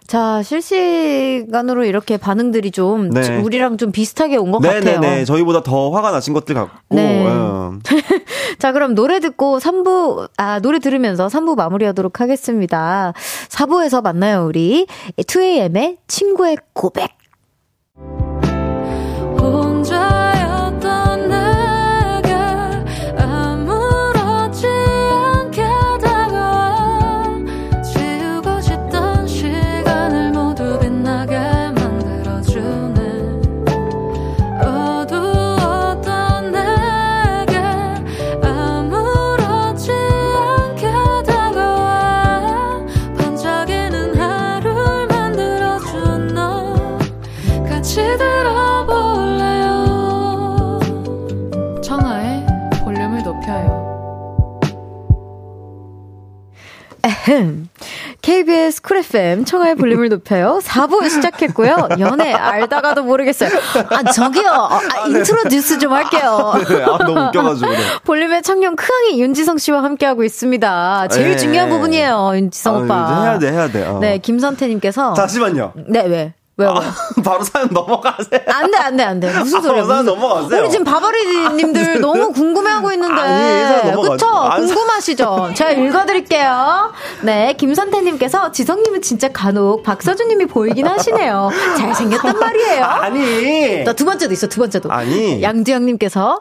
[0.06, 3.38] 자, 실시간으로 이렇게 반응들이 좀 네.
[3.38, 5.00] 우리랑 좀 비슷하게 온 것 같아요.
[5.00, 6.94] 네네 저희보다 더 화가 나신 것들 같고.
[6.94, 7.26] 네.
[7.26, 7.80] 음.
[8.58, 13.12] 자, 그럼 노래 듣고 3부, 아, 노래 들으면서 3부 마무리 하도록 하겠습니다.
[13.48, 14.86] 4부에서 만나요, 우리.
[15.18, 17.10] 2AM의 친구의 고백.
[58.22, 60.60] KBS 쿨 FM 청하의 볼륨을 높여요.
[60.62, 61.88] 4부 시작했고요.
[61.98, 63.50] 연애 알다가도 모르겠어요.
[63.88, 64.48] 아, 저기요.
[64.50, 66.52] 아, 아 introduce 좀 할게요.
[66.68, 67.70] 네, 아, 너무 웃겨가지고.
[67.70, 67.78] 네.
[68.04, 71.08] 볼륨의 청년 크앙이 윤지성 씨와 함께하고 있습니다.
[71.08, 71.36] 제일 네.
[71.36, 72.32] 중요한 부분이에요.
[72.34, 73.22] 윤지성 아, 오빠.
[73.22, 73.86] 해야 돼, 해야 돼.
[73.86, 73.98] 어.
[74.00, 75.14] 네, 김선태님께서.
[75.14, 75.72] 잠시만요.
[75.88, 76.34] 네, 왜?
[76.57, 76.70] 왜요?
[76.70, 76.94] 아,
[77.24, 78.40] 바로 사연 넘어가세요.
[78.46, 79.32] 안 돼, 안 돼, 안 돼.
[79.38, 79.82] 무슨 소리야?
[79.82, 80.61] 아, 사연 넘어가세요.
[80.62, 83.20] 우리 지금 바바리님들 너무 궁금해하고 있는데.
[83.20, 84.26] 아니, 그쵸?
[84.57, 85.50] 궁금하시죠?
[85.55, 86.92] 제가 읽어드릴게요.
[87.22, 91.50] 네, 김선태님께서 지성님은 진짜 간혹 박서준님이 보이긴 하시네요.
[91.76, 92.84] 잘생겼단 말이에요.
[92.84, 93.84] 아니.
[93.96, 94.92] 두 번째도 있어, 두 번째도.
[94.92, 95.42] 아니.
[95.42, 96.38] 양지영님께서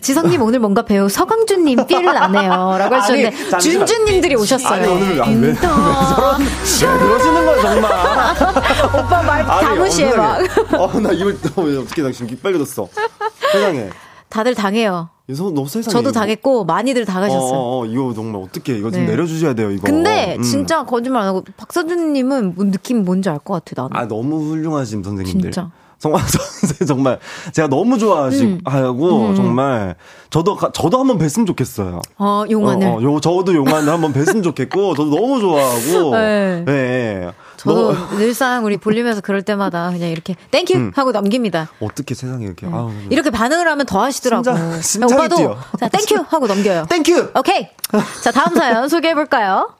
[0.00, 2.76] 지성님 오늘 뭔가 배우 서강준님 삘 나네요.
[2.78, 4.68] 라고 하셨는데, 준주님들이 오셨어요.
[4.82, 9.04] 아니, 오늘 왜, 왜, 왜 저런, 왜 그러시는 거야, 정말.
[9.04, 10.40] 오빠 말 다무시해, 막.
[10.74, 11.36] 어, 나 입을,
[11.82, 12.88] 어떻게 나 지금 빨개졌어.
[13.52, 13.90] 세상에.
[14.28, 15.08] 다들 당해요.
[15.28, 15.92] 너무 세상에.
[15.92, 17.40] 저도 당했고 많이들 당하셨어요.
[17.50, 19.10] 어, 어, 이거 정말 어떻게 이거 좀 네.
[19.10, 19.82] 내려주셔야 돼요 이거.
[19.84, 20.42] 근데 음.
[20.42, 23.96] 진짜 거짓말 안 하고 박서준님은 뭐 느낌 뭔지 알 것 같아 나는.
[23.96, 25.50] 아 너무 훌륭하신 선생님들.
[25.50, 25.70] 진짜.
[25.98, 27.18] 정말 선생 정말
[27.52, 29.30] 제가 너무 좋아하시고 음.
[29.30, 29.34] 음.
[29.34, 29.96] 정말
[30.30, 32.02] 저도 저도 한번 뵀으면 좋겠어요.
[32.18, 32.86] 어 용안을.
[32.86, 36.10] 어, 어, 요 저도 용안을 한번 뵀으면 좋겠고 저도 너무 좋아하고.
[36.16, 36.62] 네.
[36.66, 37.30] 네.
[37.56, 38.08] 저도 너...
[38.18, 40.92] 늘상 우리 볼륨에서 그럴 때마다 그냥 이렇게 thank you 음.
[40.94, 41.70] 하고 넘깁니다.
[41.80, 42.72] 어떻게 세상에 이렇게 네.
[42.74, 44.44] 아우, 이렇게 반응을 하면 더 하시더라고.
[44.44, 45.58] 심장, 심장이 오빠도 뛰어.
[45.80, 46.86] 자 Thank you 하고 넘겨요.
[46.90, 47.32] Thank you.
[47.38, 47.68] 오케이.
[48.22, 49.70] 자 다음 사연 소개해 볼까요?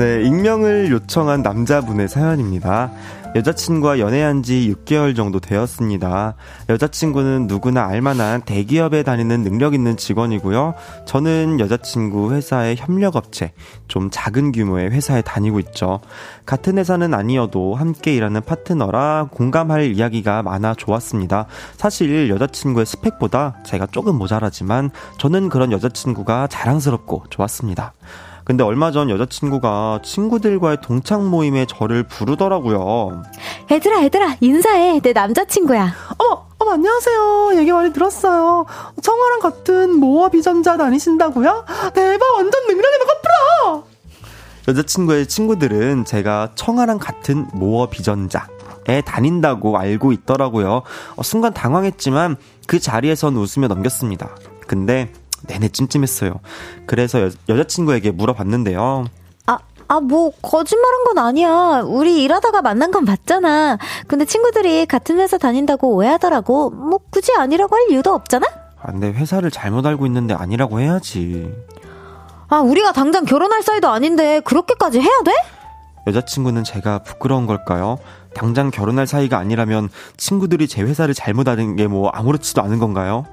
[0.00, 2.90] 네, 익명을 요청한 남자분의 사연입니다.
[3.36, 6.36] 여자친구와 연애한 지 6개월 정도 되었습니다.
[6.70, 10.72] 여자친구는 누구나 알만한 대기업에 다니는 능력 있는 직원이고요.
[11.04, 13.52] 저는 여자친구 회사의 협력업체,
[13.88, 16.00] 좀 작은 규모의 회사에 다니고 있죠.
[16.46, 21.44] 같은 회사는 아니어도 함께 일하는 파트너라 공감할 이야기가 많아 좋았습니다.
[21.76, 27.92] 사실 여자친구의 스펙보다 제가 조금 모자라지만 저는 그런 여자친구가 자랑스럽고 좋았습니다.
[28.50, 33.22] 근데 얼마 전 여자친구가 친구들과의 동창 모임에 저를 부르더라고요.
[33.70, 34.98] 얘들아, 얘들아, 인사해.
[34.98, 35.94] 내 남자친구야.
[36.18, 37.52] 어머, 어머, 안녕하세요.
[37.60, 38.66] 얘기 많이 들었어요.
[39.02, 41.64] 청아랑 같은 모어 비전자 다니신다고요?
[41.94, 43.82] 대박, 완전 능력 있는 커플아!
[44.66, 48.48] 여자친구의 친구들은 제가 청아랑 같은 모어 비전자
[48.88, 50.82] 에 다닌다고 알고 있더라고요.
[51.14, 52.36] 어, 순간 당황했지만
[52.66, 54.30] 그 자리에선 웃으며 넘겼습니다.
[54.66, 55.12] 근데
[55.46, 56.40] 내내 찜찜했어요.
[56.86, 59.06] 그래서 여, 여자친구에게 물어봤는데요.
[59.46, 61.82] 아, 아, 뭐, 거짓말한 건 아니야.
[61.84, 63.78] 우리 일하다가 만난 건 맞잖아.
[64.06, 66.70] 근데 친구들이 같은 회사 다닌다고 오해하더라고.
[66.70, 68.46] 뭐, 굳이 아니라고 할 이유도 없잖아?
[68.82, 71.52] 아, 근데 회사를 잘못 알고 있는데 아니라고 해야지.
[72.48, 75.32] 아, 우리가 당장 결혼할 사이도 아닌데 그렇게까지 해야 돼?
[76.06, 77.98] 여자친구는 제가 부끄러운 걸까요?
[78.34, 83.26] 당장 결혼할 사이가 아니라면 친구들이 제 회사를 잘못 아는 게 뭐 아무렇지도 않은 건가요?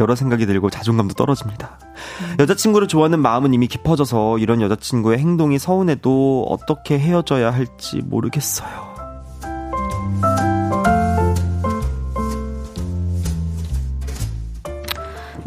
[0.00, 1.78] 여러 생각이 들고 자존감도 떨어집니다.
[2.22, 2.36] 음.
[2.38, 8.88] 여자친구를 좋아하는 마음은 이미 깊어져서 이런 여자친구의 행동이 서운해도 어떻게 헤어져야 할지 모르겠어요.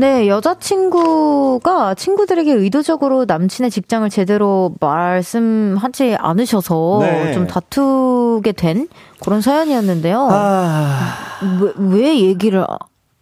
[0.01, 7.33] 네, 여자친구가 친구들에게 의도적으로 남친의 직장을 제대로 말씀하지 않으셔서 네.
[7.33, 8.87] 좀 다투게 된
[9.19, 10.27] 그런 사연이었는데요.
[10.31, 11.13] 아...
[11.61, 12.65] 왜, 왜 얘기를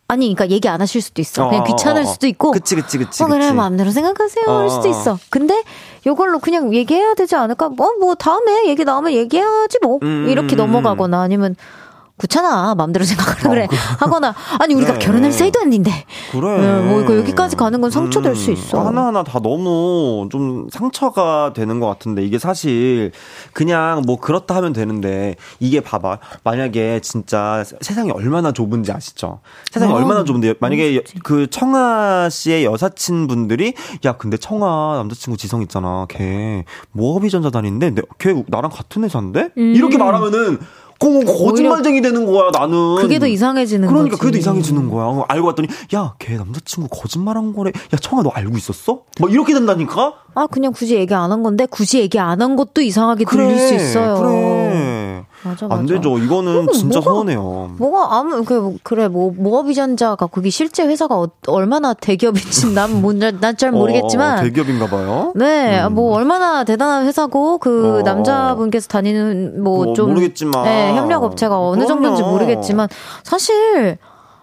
[0.10, 1.48] 아니, 그러니까 얘기 안 하실 수도 있어.
[1.50, 2.12] 그냥 어, 귀찮을 어, 어.
[2.12, 2.50] 수도 있고.
[2.50, 3.24] 그치, 그치, 그치.
[3.24, 4.46] 어, 그래, 마음대로 생각하세요.
[4.48, 5.20] 어, 할 수도 있어.
[5.30, 5.64] 근데
[6.08, 7.70] 요걸로 그냥 얘기해야 되지 않을까?
[7.70, 10.00] 뭐, 뭐, 다음에 얘기 나오면 얘기해야지 뭐.
[10.02, 10.66] 음, 이렇게 음, 음.
[10.66, 11.56] 넘어가거나 아니면,
[12.22, 12.76] 귀찮아.
[12.76, 13.68] 마음대로 생각하라 어, 그래.
[13.70, 14.34] 그, 하거나.
[14.60, 15.06] 아니 우리가 그래.
[15.06, 15.92] 결혼할 사이도 아닌데.
[16.32, 16.60] 그래.
[16.60, 18.86] 네, 뭐 이거 여기까지 가는 건 상처될 음, 수 있어.
[18.86, 23.12] 하나하나 다 너무 좀 상처가 되는 것 같은데 이게 사실
[23.54, 26.20] 그냥 뭐 그렇다 하면 되는데 이게 봐봐.
[26.44, 29.40] 만약에 진짜 세상이 얼마나 좁은지 아시죠?
[29.72, 33.74] 세상이 어, 얼마나 좁은데 만약에 그 청아 씨의 여사친 분들이
[34.06, 36.66] 야 근데 청아 남자친구 지성 있잖아 걔.
[36.92, 39.50] 모업이 전자 다니는데 걔 나랑 같은 회사인데?
[39.58, 39.74] 음.
[39.76, 40.60] 이렇게 말하면은
[41.00, 42.96] 그 거짓말쟁이 되는 거야 나는.
[42.98, 44.22] 그게 더 이상해지는 그러니까 거지.
[44.22, 45.24] 그게 더 이상해지는 거야.
[45.28, 47.72] 알고 봤더니 야 걔 남자친구 거짓말한 거래.
[47.94, 49.02] 야 청아 너 알고 있었어?
[49.20, 50.14] 막 이렇게 된다니까.
[50.36, 53.60] 아 그냥 굳이 얘기 안 한 건데 굳이 얘기 안 한 것도 이상하게 그래, 들릴
[53.60, 54.16] 수 있어요.
[54.22, 55.24] 그래.
[55.44, 55.80] 맞아, 맞아.
[55.80, 56.18] 안 되죠.
[56.18, 57.72] 이거는 진짜 뭐가, 서운해요.
[57.78, 64.42] 뭐가 아무 그 그래 뭐 모어비전자가 거기 실제 회사가 어, 얼마나 대기업인지 난난잘 모르겠지만 어,
[64.42, 65.32] 대기업인가 봐요.
[65.36, 65.94] 네, 음.
[65.96, 68.02] 뭐 얼마나 대단한 회사고 그 어.
[68.02, 72.88] 남자분께서 다니는 뭐좀 뭐 모르겠지만 네, 협력 업체가 어느 정도인지 모르겠지만
[73.24, 73.98] 사실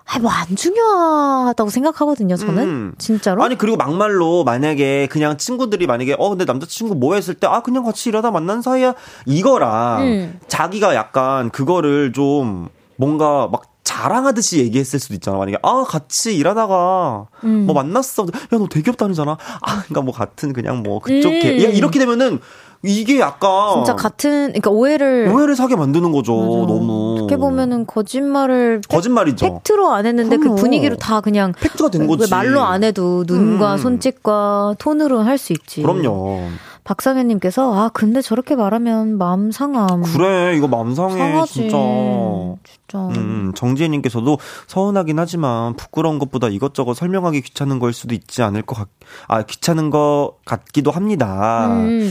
[0.08, 2.62] 아, 뭐안 중요하다고 생각하거든요, 저는.
[2.62, 2.94] 음.
[2.96, 3.42] 진짜로.
[3.42, 7.82] 아니, 그리고 막말로 만약에 그냥 친구들이 만약에, 어, 근데 남자친구 뭐 했을 때, 아, 그냥
[7.82, 8.94] 같이 일하다 만난 사이야.
[9.26, 10.40] 이거랑 음.
[10.46, 15.38] 자기가 약간 그거를 좀 뭔가 막 자랑하듯이 얘기했을 수도 있잖아.
[15.38, 17.66] 만약에, 아, 같이 일하다가 음.
[17.66, 18.26] 뭐 만났어.
[18.26, 19.32] 야, 너 대기업 다니잖아.
[19.32, 21.40] 아, 그니까 뭐 같은 그냥 뭐 그쪽 음.
[21.40, 21.64] 개.
[21.64, 22.38] 야, 이렇게 되면은
[22.82, 26.36] 이게 약간 진짜 같은 그러니까 오해를 오해를 사게 만드는 거죠.
[26.36, 26.66] 맞아.
[26.72, 29.46] 너무 어떻게 보면은 거짓말을 거짓말이죠.
[29.46, 32.30] 팩트로 안 했는데 그 분위기로 다 그냥 팩트가 된 거지.
[32.30, 33.78] 말로 안 해도 눈과 음.
[33.78, 35.82] 손짓과 톤으로 할 수 있지.
[35.82, 36.48] 그럼요.
[36.84, 40.02] 박상현님께서 아 근데 저렇게 말하면 마음 상함.
[40.02, 41.52] 그래 이거 마음 상해 상하지.
[41.52, 41.76] 진짜.
[42.64, 42.98] 진짜.
[43.20, 48.88] 음, 정지혜님께서도 서운하긴 하지만 부끄러운 것보다 이것저것 설명하기 귀찮은 걸 수도 있지 않을 것 같.
[49.26, 51.66] 아 귀찮은 것 같기도 합니다.
[51.72, 52.10] 음.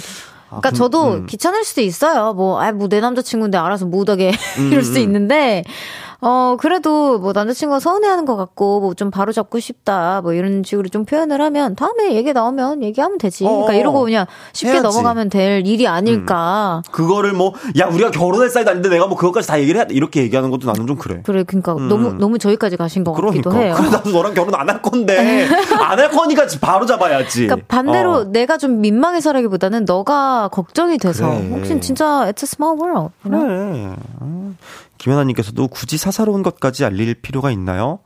[0.56, 1.26] 아, 그러니까 그, 저도 음.
[1.26, 2.34] 귀찮을 수도 있어요.
[2.34, 5.04] 뭐, 아, 뭐, 내 남자친구인데 알아서 못하게 음, 이럴 수 음.
[5.04, 5.64] 있는데,
[6.28, 10.88] 어, 그래도 뭐 남자친구가 서운해하는 것 같고, 뭐 좀 바로 잡고 싶다, 뭐 이런 식으로
[10.90, 13.44] 좀 표현을 하면, 다음에 얘기 나오면 얘기하면 되지.
[13.44, 14.84] 그러니까 어, 이러고 그냥 쉽게 해야지.
[14.84, 16.82] 넘어가면 될 일이 아닐까.
[16.88, 16.92] 음.
[16.92, 19.94] 그거를 뭐, 야, 우리가 결혼할 사이도 아닌데 내가 뭐 그것까지 다 얘기를 해야 돼.
[19.94, 21.22] 이렇게 얘기하는 것도 나는 좀 그래.
[21.24, 21.90] 그래, 그러니까 음.
[21.90, 23.50] 너무, 너무 저기까지 가신 것 그러니까.
[23.50, 23.76] 같기도 해요.
[23.78, 25.46] 그래, 나도 너랑 결혼 안 할 건데,
[25.80, 27.46] 안 할 거니까 바로 잡아야지.
[27.48, 28.24] 그러니까 반대로 어.
[28.24, 31.50] 내가 좀 민망해서라기보다는 너가 걱정이 돼서, 그래.
[31.52, 33.12] 혹시 진짜 it's a small world.
[33.26, 33.46] You know?
[33.46, 34.56] 그래.
[35.06, 35.16] 어.
[35.16, 38.00] 김연아님께서도 굳이 사사로운 것까지 알릴 필요가 있나요?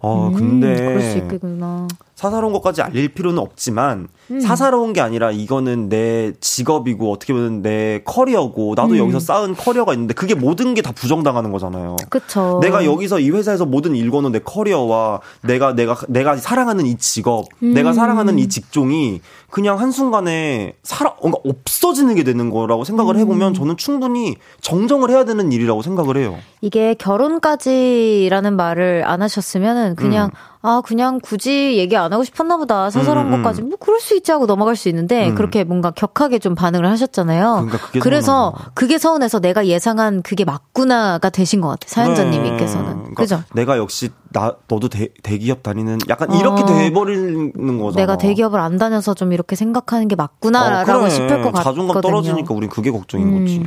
[0.00, 0.74] 어, 음, 근데.
[0.74, 1.86] 그럴 수 있겠구나.
[2.20, 4.40] 사사로운 것까지 알릴 필요는 없지만 음.
[4.40, 8.98] 사사로운 게 아니라 이거는 내 직업이고 어떻게 보면 내 커리어고 나도 음.
[8.98, 11.96] 여기서 쌓은 커리어가 있는데 그게 모든 게 다 부정당하는 거잖아요.
[12.10, 12.58] 그쵸.
[12.62, 17.74] 내가 여기서 이 회사에서 모든 일거는 내 커리어와 내가 내가 내가 사랑하는 이 직업, 음.
[17.74, 23.24] 내가 사랑하는 이 직종이 그냥 한 순간에 살아 뭔가 없어지는 게 되는 거라고 생각을 해
[23.24, 23.54] 보면 음.
[23.54, 26.38] 저는 충분히 정정을 해야 되는 일이라고 생각을 해요.
[26.60, 30.50] 이게 결혼까지라는 말을 안 하셨으면은 그냥 음.
[30.62, 32.90] 아, 그냥 굳이 얘기 안 하고 싶었나 보다.
[32.90, 35.34] 사설한 음, 음, 것까지 뭐 그럴 수 있지 하고 넘어갈 수 있는데 음.
[35.34, 37.66] 그렇게 뭔가 격하게 좀 반응을 하셨잖아요.
[37.66, 41.88] 그러니까 그래서 그게 서운해서 내가 예상한 그게 맞구나가 되신 것 같아 요.
[41.88, 42.86] 사연자님께서는.
[42.88, 42.94] 네.
[42.94, 43.42] 그러니까 그죠?
[43.54, 48.02] 내가 역시 나 너도 대, 대기업 다니는 약간 이렇게 어, 돼버리는 거잖아.
[48.02, 51.10] 내가 대기업을 안 다녀서 좀 이렇게 생각하는 게 맞구나라고 어, 그래.
[51.10, 51.62] 싶을 것 같거든요.
[51.62, 53.40] 자존감 떨어지니까 우린 그게 걱정인 음.
[53.40, 53.64] 거지.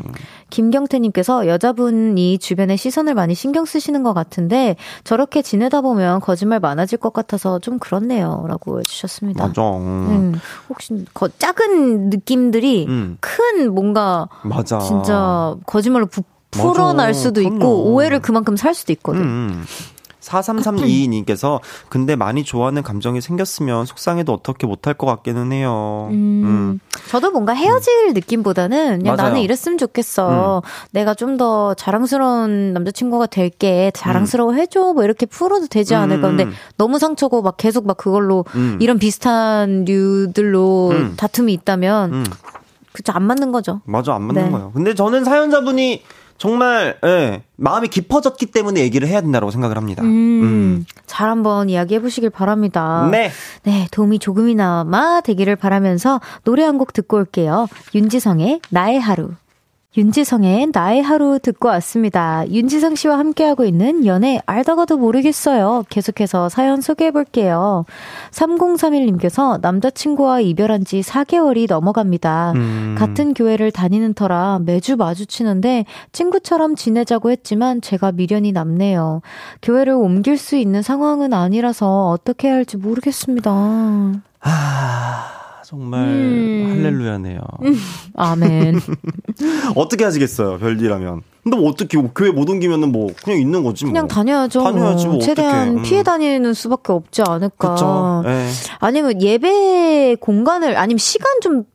[0.52, 4.76] 김경태님께서 여자분이 주변에 시선을 많이 신경 쓰시는 것 같은데
[5.06, 9.48] 저렇게 지내다 보면 거짓말 많아질 것 같아서 좀 그렇네요 라고 해주셨습니다.
[9.48, 9.62] 맞아.
[9.62, 10.34] 음,
[10.70, 13.18] 혹시 거, 작은 느낌들이 음.
[13.22, 14.80] 큰 뭔가 맞아.
[14.80, 19.22] 진짜 거짓말로 부, 풀어날 수도 있고 오해를 그만큼 살 수도 있거든.
[19.22, 19.64] 음.
[20.24, 20.56] 음.
[20.56, 21.60] 4332님께서
[21.90, 26.08] 근데 많이 좋아하는 감정이 생겼으면 속상해도 어떻게 못할 것 같기는 해요.
[26.12, 26.80] 음, 음.
[27.10, 28.14] 저도 뭔가 헤어질 음.
[28.14, 29.30] 느낌보다는 그냥 맞아요.
[29.30, 30.62] 나는 이랬으면 좋겠어.
[30.64, 30.68] 음.
[30.92, 34.58] 내가 좀 더 자랑스러운 남자친구가 될게 자랑스러워 음.
[34.60, 34.94] 해줘.
[34.94, 36.28] 뭐 이렇게 풀어도 되지 않을까.
[36.28, 36.54] 근데 음.
[36.78, 38.46] 너무 상처고 막 계속 막 그걸로
[38.80, 42.26] 이런 비슷한 류들로 다툼이 있다면
[42.92, 43.82] 그쵸 안 맞는 거죠.
[43.86, 44.52] 맞아 안 맞는 네.
[44.52, 44.72] 거예요.
[44.74, 46.04] 근데 저는 사연자분이
[46.38, 50.04] 정말 예, 마음이 깊어졌기 때문에 얘기를 해야 된다고 생각을 합니다.
[50.04, 50.86] 음, 음.
[51.06, 53.08] 잘 한번 이야기해 보시길 바랍니다.
[53.12, 53.32] 네.
[53.64, 57.68] 네, 도움이 조금이나마 되기를 바라면서 노래 한 곡 듣고 올게요.
[57.96, 59.30] 윤지성의 나의 하루.
[59.96, 62.50] 윤지성의 나의 하루 듣고 왔습니다.
[62.50, 65.84] 윤지성 씨와 함께하고 있는 연애 알다가도 모르겠어요.
[65.90, 67.86] 계속해서 사연 소개해 볼게요.
[68.32, 72.54] 3031님께서 남자친구와 이별한 지 4개월이 넘어갑니다.
[72.56, 72.96] 음.
[72.98, 79.22] 같은 교회를 다니는 터라 매주 마주치는데 친구처럼 지내자고 했지만 제가 미련이 남네요.
[79.62, 83.52] 교회를 옮길 수 있는 상황은 아니라서 어떻게 해야 할지 모르겠습니다.
[84.42, 85.43] 아.
[85.66, 86.68] 정말 음.
[86.72, 87.40] 할렐루야네요.
[88.16, 88.80] 아멘.
[89.76, 91.22] 어떻게 하시겠어요, 별디라면?
[91.44, 93.94] 근데 뭐 어떻게 뭐 교회 못 옮기면은 뭐 그냥 있는 거지 뭐.
[93.94, 94.64] 그냥 다녀야죠.
[94.64, 95.80] 다녀야지 뭐 최대한 어떡해.
[95.80, 95.84] 음.
[95.84, 98.24] 피해 다니는 수밖에 없지 않을까.
[98.26, 98.48] 예.
[98.80, 101.66] 아니면 예배 공간을 아니면 시간 좀그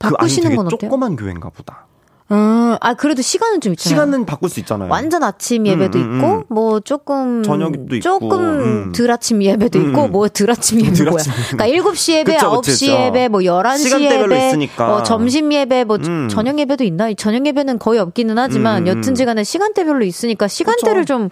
[0.00, 0.78] 아니 바꾸시는 되게 건 어때요?
[0.78, 1.87] 조그만 교회인가 보다.
[2.30, 3.88] 음, 아 그래도 시간은 좀 있잖아요.
[3.88, 4.90] 시간은 바꿀 수 있잖아요.
[4.90, 6.44] 완전 아침 예배도 음, 음, 있고 음.
[6.48, 8.92] 뭐 조금 저녁도 있고, 조금 음.
[8.92, 10.12] 덜 아침 예배도 있고 음.
[10.12, 11.22] 뭐덜 아침 예배 덜 뭐야.
[11.50, 12.92] 그러니까 7시 예배, 그쵸, 9시 그쵸, 그쵸.
[12.92, 14.94] 예배, 뭐 11시 시간대별로 예배, 있으니까.
[14.94, 16.28] 어, 점심 예배, 뭐 음.
[16.28, 17.12] 저녁 예배도 있나?
[17.14, 18.98] 저녁 예배는 거의 없기는 하지만 음, 음.
[18.98, 21.30] 여튼지간에 시간대별로 있으니까 시간대를 좀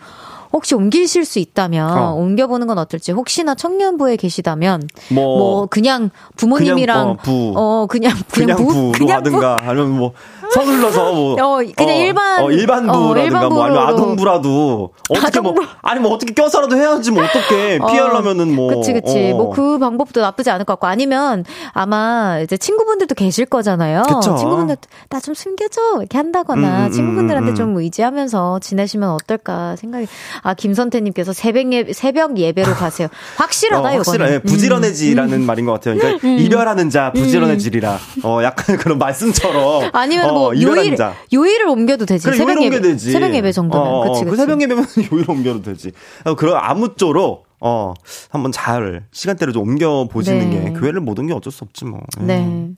[0.52, 2.14] 혹시 옮기실 수 있다면 어.
[2.14, 7.52] 옮겨보는 건 어떨지 혹시나 청년부에 계시다면 뭐, 뭐 그냥 부모님이랑 그냥, 어, 부.
[7.56, 10.12] 어, 그냥 그냥, 부 부로 하든가 아니면 뭐
[10.60, 13.86] 서둘러서 뭐 어, 그냥 일반- 어, 일반부라든가 어, 뭐 아니면.
[13.88, 15.66] 아동부라도 어떻게 뭐 아동부.
[15.82, 19.32] 아니 뭐 어떻게 껴서라도 해야지 뭐 어떻게 피하려면은 뭐 그치, 그치.
[19.32, 19.36] 어.
[19.36, 20.86] 뭐그 방법도 나쁘지 않을 것 같고.
[20.86, 24.02] 아니면 아마 이제 친구분들도 계실 거잖아요.
[24.02, 24.36] 그쵸.
[24.36, 24.76] 친구분들
[25.10, 25.80] 나 좀 숨겨줘.
[25.98, 27.54] 이렇게 한다거나 음, 음, 친구분들한테 음, 음.
[27.56, 30.06] 좀 의지하면서 지내시면 어떨까 생각이.
[30.42, 33.08] 아, 김선태님께서 새벽 예, 새벽 예배로 가세요.
[33.36, 33.98] 확실하다, 어, 이거는.
[33.98, 34.34] 확실해.
[34.34, 35.96] 예, 부지런해지라는 말인 것 같아요.
[35.98, 37.98] 그러니까 이별하는 자 부지런해지리라.
[38.22, 39.90] 어 약간 그런 말씀처럼.
[39.92, 41.14] 아니면 어, 뭐 요일, 자.
[41.32, 42.24] 요일을 옮겨도 되지.
[42.26, 42.76] 그래, 새벽 예배.
[42.76, 43.12] 옮겨도 되지.
[43.12, 43.86] 새벽 예배 정도면.
[43.86, 44.42] 어, 어, 그치, 그 그치.
[44.42, 45.92] 새벽 예배면 요일 옮겨도 되지.
[46.24, 47.94] 어, 그런 아무쪼록 어
[48.30, 50.64] 한번 잘 시간대를 좀 옮겨 보시는 네.
[50.72, 52.00] 게 교회를 못 옮겨 어쩔 수 없지 뭐.
[52.20, 52.24] 예.
[52.24, 52.68] 네.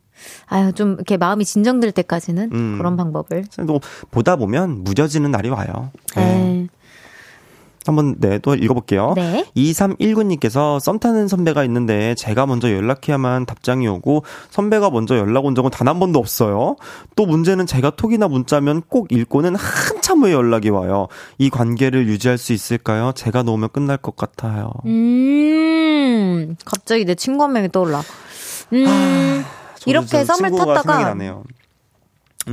[0.47, 2.79] 아유, 좀 이렇게 마음이 진정될 때까지는 음.
[2.79, 3.45] 그런 방법을.
[3.67, 5.91] 또 보다 보면 무뎌지는 날이 와요.
[7.89, 9.15] 한번 네, 또 읽어볼게요.
[9.17, 9.45] 네.
[9.57, 15.71] 2319님께서 썸 타는 선배가 있는데 제가 먼저 연락해야만 답장이 오고 선배가 먼저 연락 온 적은
[15.73, 16.77] 단 한 번도 없어요.
[17.17, 21.09] 또 문제는 제가 톡이나 문자면 꼭 읽고는 한참 후에 연락이 와요.
[21.39, 23.13] 이 관계를 유지할 수 있을까요?
[23.15, 24.71] 제가 놓으면 끝날 것 같아요.
[24.85, 28.03] 음, 갑자기 내 친구 한 명이 떠올라.
[28.73, 29.45] 음, 저는
[29.87, 31.17] 이렇게 제 썸을 탔다가.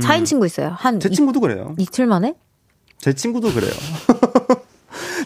[0.00, 0.74] 차인 친구 있어요.
[0.76, 1.74] 한제 이, 친구도 그래요.
[1.78, 2.34] 이틀 만에?
[2.98, 3.70] 제 친구도 그래요.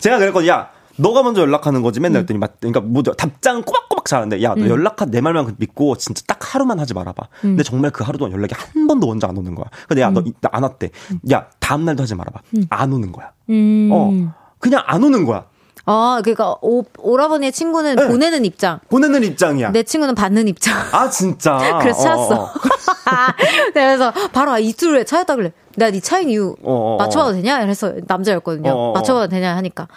[0.01, 0.51] 제가 그랬거든요.
[0.51, 4.69] 야, 너가 먼저 연락하는 거지 맨날 했더니 맞 그러니까 뭐 답장 꼬박꼬박 잘하는데 야 너
[4.69, 8.55] 연락한 내 말만 믿고 진짜 딱 하루만 하지 말아봐 근데 정말 그 하루 동안 연락이
[8.55, 10.23] 한 번도 먼저 안 오는 거야 근데 야 너
[10.53, 10.91] 안 왔대
[11.33, 13.89] 야 다음 날도 하지 말아봐 안 오는 거야 음.
[13.93, 14.13] 어
[14.59, 15.45] 그냥 안 오는 거야
[15.87, 18.07] 아, 그러니까 오, 오라버니의 친구는 네.
[18.07, 18.79] 보내는 입장.
[18.91, 20.77] 보내는 입장이야 내 친구는 받는 입장.
[20.93, 22.35] 아 진짜 그래서 어, 찾았어.
[22.35, 22.51] 어, 어.
[23.73, 25.53] 그래서 바로 아, 이틀 후에 차였다 그래.
[25.77, 26.97] 내가 네 차인 이유 어, 어, 어.
[26.99, 27.61] 맞춰봐도 되냐?
[27.61, 28.71] 그래서 남자였거든요.
[28.71, 28.93] 어, 어, 어.
[28.93, 29.89] 맞춰봐도 되냐 하니까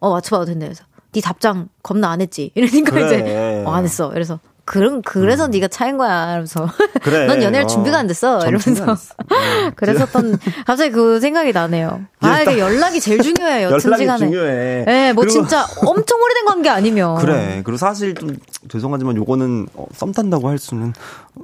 [0.00, 0.66] 어 맞춰봐도 된다.
[0.66, 2.50] 그래서 네 답장 겁나 안 했지.
[2.54, 3.04] 이러니까 그래.
[3.06, 4.10] 이제 어, 안 했어.
[4.10, 6.30] 그래서 그런 그래서 네가 차인 거야.
[6.30, 6.68] 이러면서
[7.02, 7.26] 그래.
[7.28, 7.66] 넌 연애할 어.
[7.66, 8.38] 준비가 안 됐어.
[8.40, 9.14] 전 준비가 안 이러면서
[9.76, 12.00] 그랬었던 갑자기 그 생각이 나네요.
[12.20, 13.68] 아, 이게 연락이 제일 중요해요.
[13.84, 14.06] 연락이.
[14.18, 17.16] 중요해 예, 뭐 그리고- 진짜 엄청 오래된 관계 아니면.
[17.16, 17.60] 그래.
[17.64, 18.36] 그리고 사실 좀
[18.68, 20.92] 죄송하지만 요거는 어, 썸 탄다고 할 수는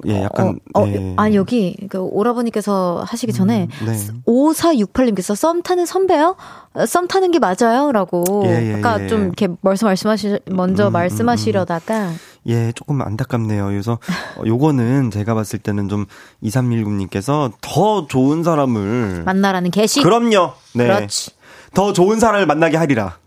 [0.06, 1.14] 예 약간 어, 어, 예.
[1.16, 3.96] 아니 여기 그 오라버니께서 하시기 전에 네.
[4.26, 6.36] 5468님께서 썸 타는 선배요?
[6.74, 9.08] 어, 썸 타는 게 맞아요?라고 예, 예, 아까 예.
[9.08, 12.12] 좀 이렇게 말씀 말씀하시 먼저 음, 말씀하시려다가
[12.46, 13.66] 예, 조금 안타깝네요.
[13.66, 13.98] 그래서
[14.36, 16.06] 어, 요거는 제가 봤을 때는 좀
[16.42, 20.52] 2319님께서 더 좋은 사람을 만나라는 게시 그럼요.
[20.74, 20.84] 네.
[20.84, 21.32] 그렇지
[21.74, 23.18] 더 좋은 사람을 만나게 하리라.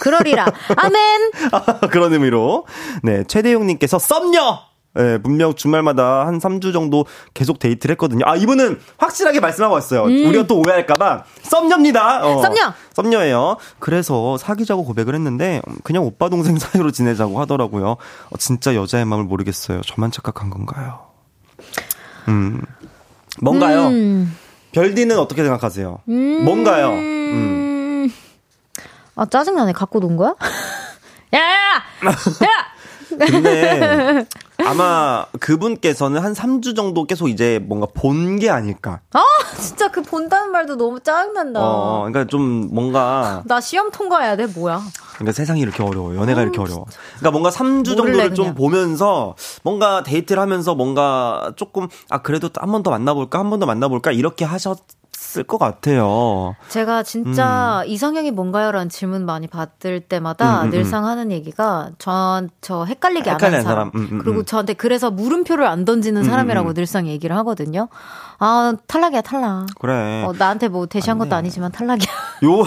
[0.00, 0.46] 그러리라
[0.76, 1.30] 아멘
[1.90, 2.66] 그런 의미로.
[3.02, 4.73] 네, 최대용 님께서 썸녀!
[4.98, 8.24] 예, 분명 주말마다 한 3주 정도 계속 데이트를 했거든요.
[8.26, 10.02] 아, 이분은 확실하게 말씀하고 왔어요.
[10.02, 11.24] 우리가 또 오해할까봐.
[11.42, 12.24] 썸녀입니다.
[12.24, 12.42] 어, 음.
[12.42, 12.72] 썸녀!
[12.94, 13.56] 썸녀예요.
[13.80, 17.90] 그래서 사귀자고 고백을 했는데, 그냥 오빠 동생 사이로 지내자고 하더라고요.
[17.90, 19.80] 어, 진짜 여자의 마음을 모르겠어요.
[19.82, 21.00] 저만 착각한 건가요?
[22.28, 22.62] 음.
[23.40, 23.88] 뭔가요?
[23.88, 24.36] 음.
[24.72, 26.00] 별디는 어떻게 생각하세요?
[26.06, 26.90] 뭔가요?
[26.90, 26.94] 음.
[28.06, 28.12] 음.
[29.16, 30.34] 아 짜증나네 갖고 논 거야?
[31.34, 31.82] 야 야야
[32.44, 33.26] 야!
[33.30, 34.26] 근데
[34.66, 39.00] 아마 그분께서는 한 3주 정도 계속 이제 뭔가 본 게 아닐까.
[39.12, 39.22] 아
[39.60, 44.80] 진짜 그 본다는 말도 너무 짜증난다 어, 그러니까 좀 뭔가 나 시험 통과해야 돼 뭐야
[45.14, 46.16] 그러니까 세상이 이렇게 어려워.
[46.16, 46.86] 연애가 이렇게 어려워.
[47.18, 48.54] 그러니까 뭔가 3주 모를래, 정도를 좀 그냥.
[48.56, 53.66] 보면서 뭔가 데이트를 하면서 뭔가 조금 아 그래도 한 번 더 만나볼까 한 번 더
[53.66, 54.78] 만나볼까 이렇게 하셨
[55.36, 56.54] 을 것 같아요.
[56.68, 62.84] 제가 진짜 이성형이 뭔가요라는 질문 많이 받을 때마다 음, 음, 늘상 하는 얘기가 전 저
[62.84, 63.90] 헷갈리게 안 하는 사람, 사람.
[63.94, 64.44] 음, 음, 그리고 음.
[64.44, 66.74] 저한테 그래서 물음표를 안 던지는 사람이라고 음.
[66.74, 67.88] 늘상 얘기를 하거든요.
[68.46, 69.68] 아 탈락이야 탈락.
[69.80, 70.22] 그래.
[70.22, 72.12] 어, 나한테 뭐 대시한 것도 아니지만 탈락이야.
[72.44, 72.62] 요.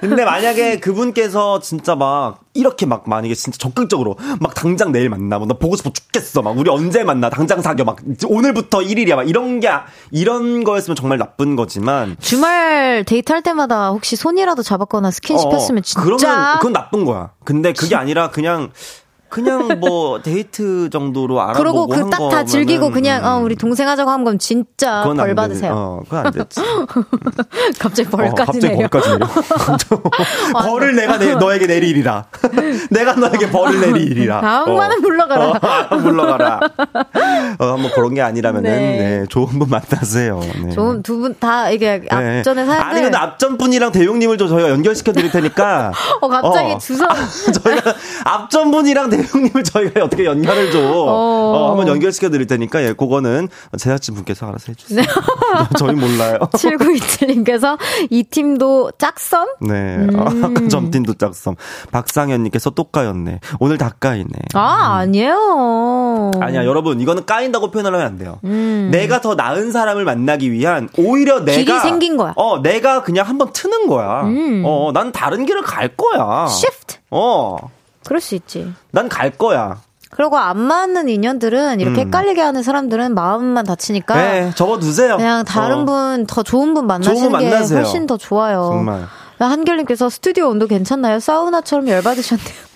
[0.00, 5.54] 근데 만약에 그분께서 진짜 막 이렇게 막 만약에 진짜 적극적으로 막 당장 내일 만나 뭐나
[5.54, 9.68] 보고 싶어 죽겠어 막 우리 언제 만나 당장 사겨 막 오늘부터 1일이야 막 이런 게
[10.12, 16.04] 이런 거였으면 정말 나쁜 거지만 주말 데이트할 때마다 혹시 손이라도 잡았거나 스킨십 어, 했으면 진짜
[16.04, 17.30] 그러면 그건 나쁜 거야.
[17.42, 18.70] 근데 그게 아니라 그냥
[19.30, 23.44] 그냥 뭐 데이트 정도로 알아보고 그러고 그 딱 다 즐기고 그냥 어, 음.
[23.44, 25.72] 우리 동생 하자고 하면 그건 진짜 벌안 받으세요.
[25.74, 26.60] 어, 그건 안 됐지.
[27.78, 28.76] 갑자기 어, 벌까지 갑자기 내려.
[28.88, 29.26] 벌까지 내려.
[30.62, 32.24] 벌을 내가 내, 너에게 내리리라.
[32.90, 34.40] 내가 너에게 벌을 내리리라.
[34.40, 35.86] 다음만은 물러가라.
[35.90, 36.60] 어, 물러가라.
[37.58, 38.98] 어, 한번 그런 게 아니라면은 네.
[39.20, 40.40] 네, 좋은 분 만나세요.
[40.64, 40.70] 네.
[40.70, 42.38] 좋은 두 분 다 이게 네.
[42.38, 45.92] 앞전에 사연들 아니 근데 앞전 분이랑 대용님을 좀 저희가 연결시켜 드릴 테니까.
[46.20, 46.78] 어 갑자기 어.
[46.78, 47.08] 주선
[47.62, 50.80] 저희가 앞전 분이랑 대 용님을 저희가 어떻게 연결을 줘.
[50.80, 53.48] 어, 한번 연결시켜 드릴 테니까 예, 그거는
[53.78, 55.04] 제작진 분께서 알아서 해주세요.
[55.78, 56.38] 저희 몰라요.
[56.52, 57.78] 7927님께서
[58.10, 59.46] 이 팀도 짝썸?
[59.60, 59.96] 네.
[59.96, 60.10] 음.
[60.18, 60.28] 아,
[60.68, 61.56] 점팀도 짝썸.
[61.90, 63.40] 박상현님께서 또 까였네.
[63.60, 64.28] 오늘 다 까이네.
[64.54, 66.30] 아, 아니에요.
[66.40, 68.38] 아니야, 여러분, 이거는 까인다고 표현을 하면 안 돼요.
[68.44, 68.88] 음.
[68.92, 71.58] 내가 더 나은 사람을 만나기 위한, 오히려 내가.
[71.58, 72.32] 길이 생긴 거야.
[72.36, 74.22] 어, 내가 그냥 한번 트는 거야.
[74.24, 74.62] 음.
[74.66, 76.46] 어, 난 다른 길을 갈 거야.
[76.48, 76.98] shift.
[77.10, 77.56] 어,
[78.08, 78.72] 그럴 수 있지.
[78.90, 79.76] 난 갈 거야.
[80.10, 82.06] 그리고 안 맞는 인연들은 이렇게 음.
[82.06, 85.18] 헷갈리게 하는 사람들은 마음만 다치니까 네, 접어두세요.
[85.18, 87.80] 그냥 다른 어, 분, 더 좋은 분 만나시는 좋은 분게 만나세요.
[87.80, 88.70] 훨씬 더 좋아요.
[88.72, 89.04] 정말.
[89.38, 91.20] 한결님께서 스튜디오 온도 괜찮나요?
[91.20, 92.67] 사우나처럼 열받으셨네요.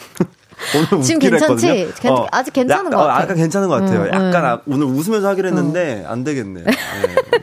[0.93, 1.67] 오늘 지금 괜찮지?
[1.69, 1.95] 했거든요.
[2.01, 3.13] 괜- 아직 괜찮은 약- 것 같아.
[3.19, 4.01] 어, 아까 괜찮은 것 같아요.
[4.03, 4.45] 음, 약간 음.
[4.45, 6.63] 아, 오늘 웃으면서 하기로 했는데 안 되겠네.
[6.65, 6.73] 네.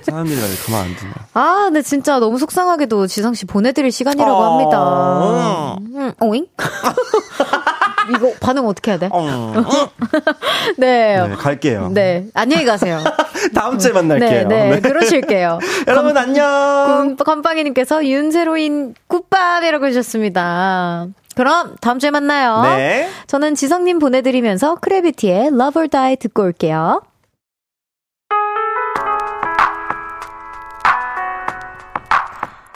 [0.02, 1.12] 사람들이 가만 안 두네.
[1.34, 4.54] 아, 근데 진짜 너무 속상하게도 지성 씨 보내드릴 시간이라고 어.
[4.60, 5.78] 합니다.
[6.00, 6.48] 음, 오잉?
[8.10, 9.10] 이거 반응 어떻게 해야 돼?
[9.12, 9.54] 어.
[10.78, 11.28] 네.
[11.28, 11.90] 네, 갈게요.
[11.94, 12.26] 네.
[12.34, 13.00] 안녕히 가세요.
[13.56, 14.48] 다음 주에 네, 만날게요.
[14.48, 14.70] 네.
[14.70, 14.80] 네.
[14.82, 15.60] 그러실게요.
[15.88, 17.16] 여러분 안녕.
[17.18, 21.08] 건빵이님께서 윤세로인 굿밥이라고 해주셨습니다.
[21.36, 22.62] 그럼 다음 주에 만나요.
[22.64, 23.10] 네.
[23.28, 27.02] 저는 지성님 보내드리면서 크래비티의 Love or Die 듣고 올게요.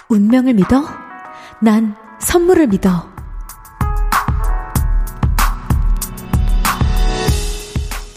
[0.09, 0.83] 운명을 믿어?
[1.59, 3.12] 난 선물을 믿어.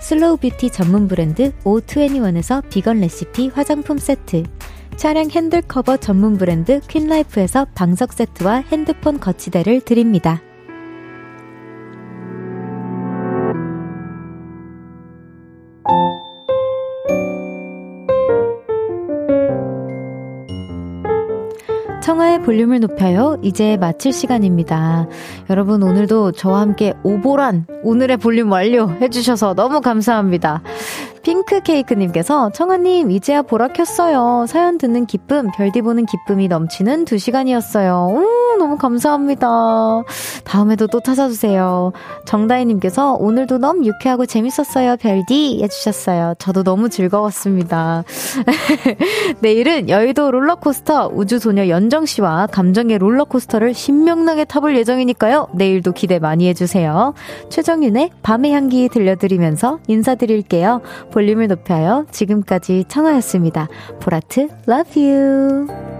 [0.00, 4.44] 슬로우 뷰티 전문 브랜드 O21에서 비건 레시피 화장품 세트,
[4.96, 10.40] 차량 핸들 커버 전문 브랜드 퀸라이프에서 방석 세트와 핸드폰 거치대를 드립니다.
[22.46, 23.38] 볼륨을 높여요.
[23.42, 25.08] 이제 마칠 시간입니다.
[25.50, 30.62] 여러분, 오늘도 저와 함께 오보란 오늘의 볼륨 완료 해주셔서 너무 감사합니다.
[31.26, 34.46] 핑크케이크님께서 청아님, 이제야 보라 켰어요.
[34.48, 38.10] 사연 듣는 기쁨, 별디 보는 기쁨이 넘치는 두 시간이었어요.
[38.12, 39.48] 오, 너무 감사합니다.
[40.44, 41.92] 다음에도 또 찾아주세요.
[42.26, 44.96] 정다희님께서 오늘도 너무 유쾌하고 재밌었어요.
[44.98, 46.34] 별디 해주셨어요.
[46.38, 48.04] 저도 너무 즐거웠습니다.
[49.40, 55.48] 내일은 여의도 롤러코스터 우주소녀 연정 씨와 감정의 롤러코스터를 신명나게 타볼 예정이니까요.
[55.54, 57.14] 내일도 기대 많이 해주세요.
[57.50, 60.82] 최정윤의 밤의 향기 들려드리면서 인사드릴게요.
[61.16, 62.04] 볼륨을 높여요.
[62.10, 63.68] 지금까지 청하였습니다.
[64.02, 65.95] 보라트, love you.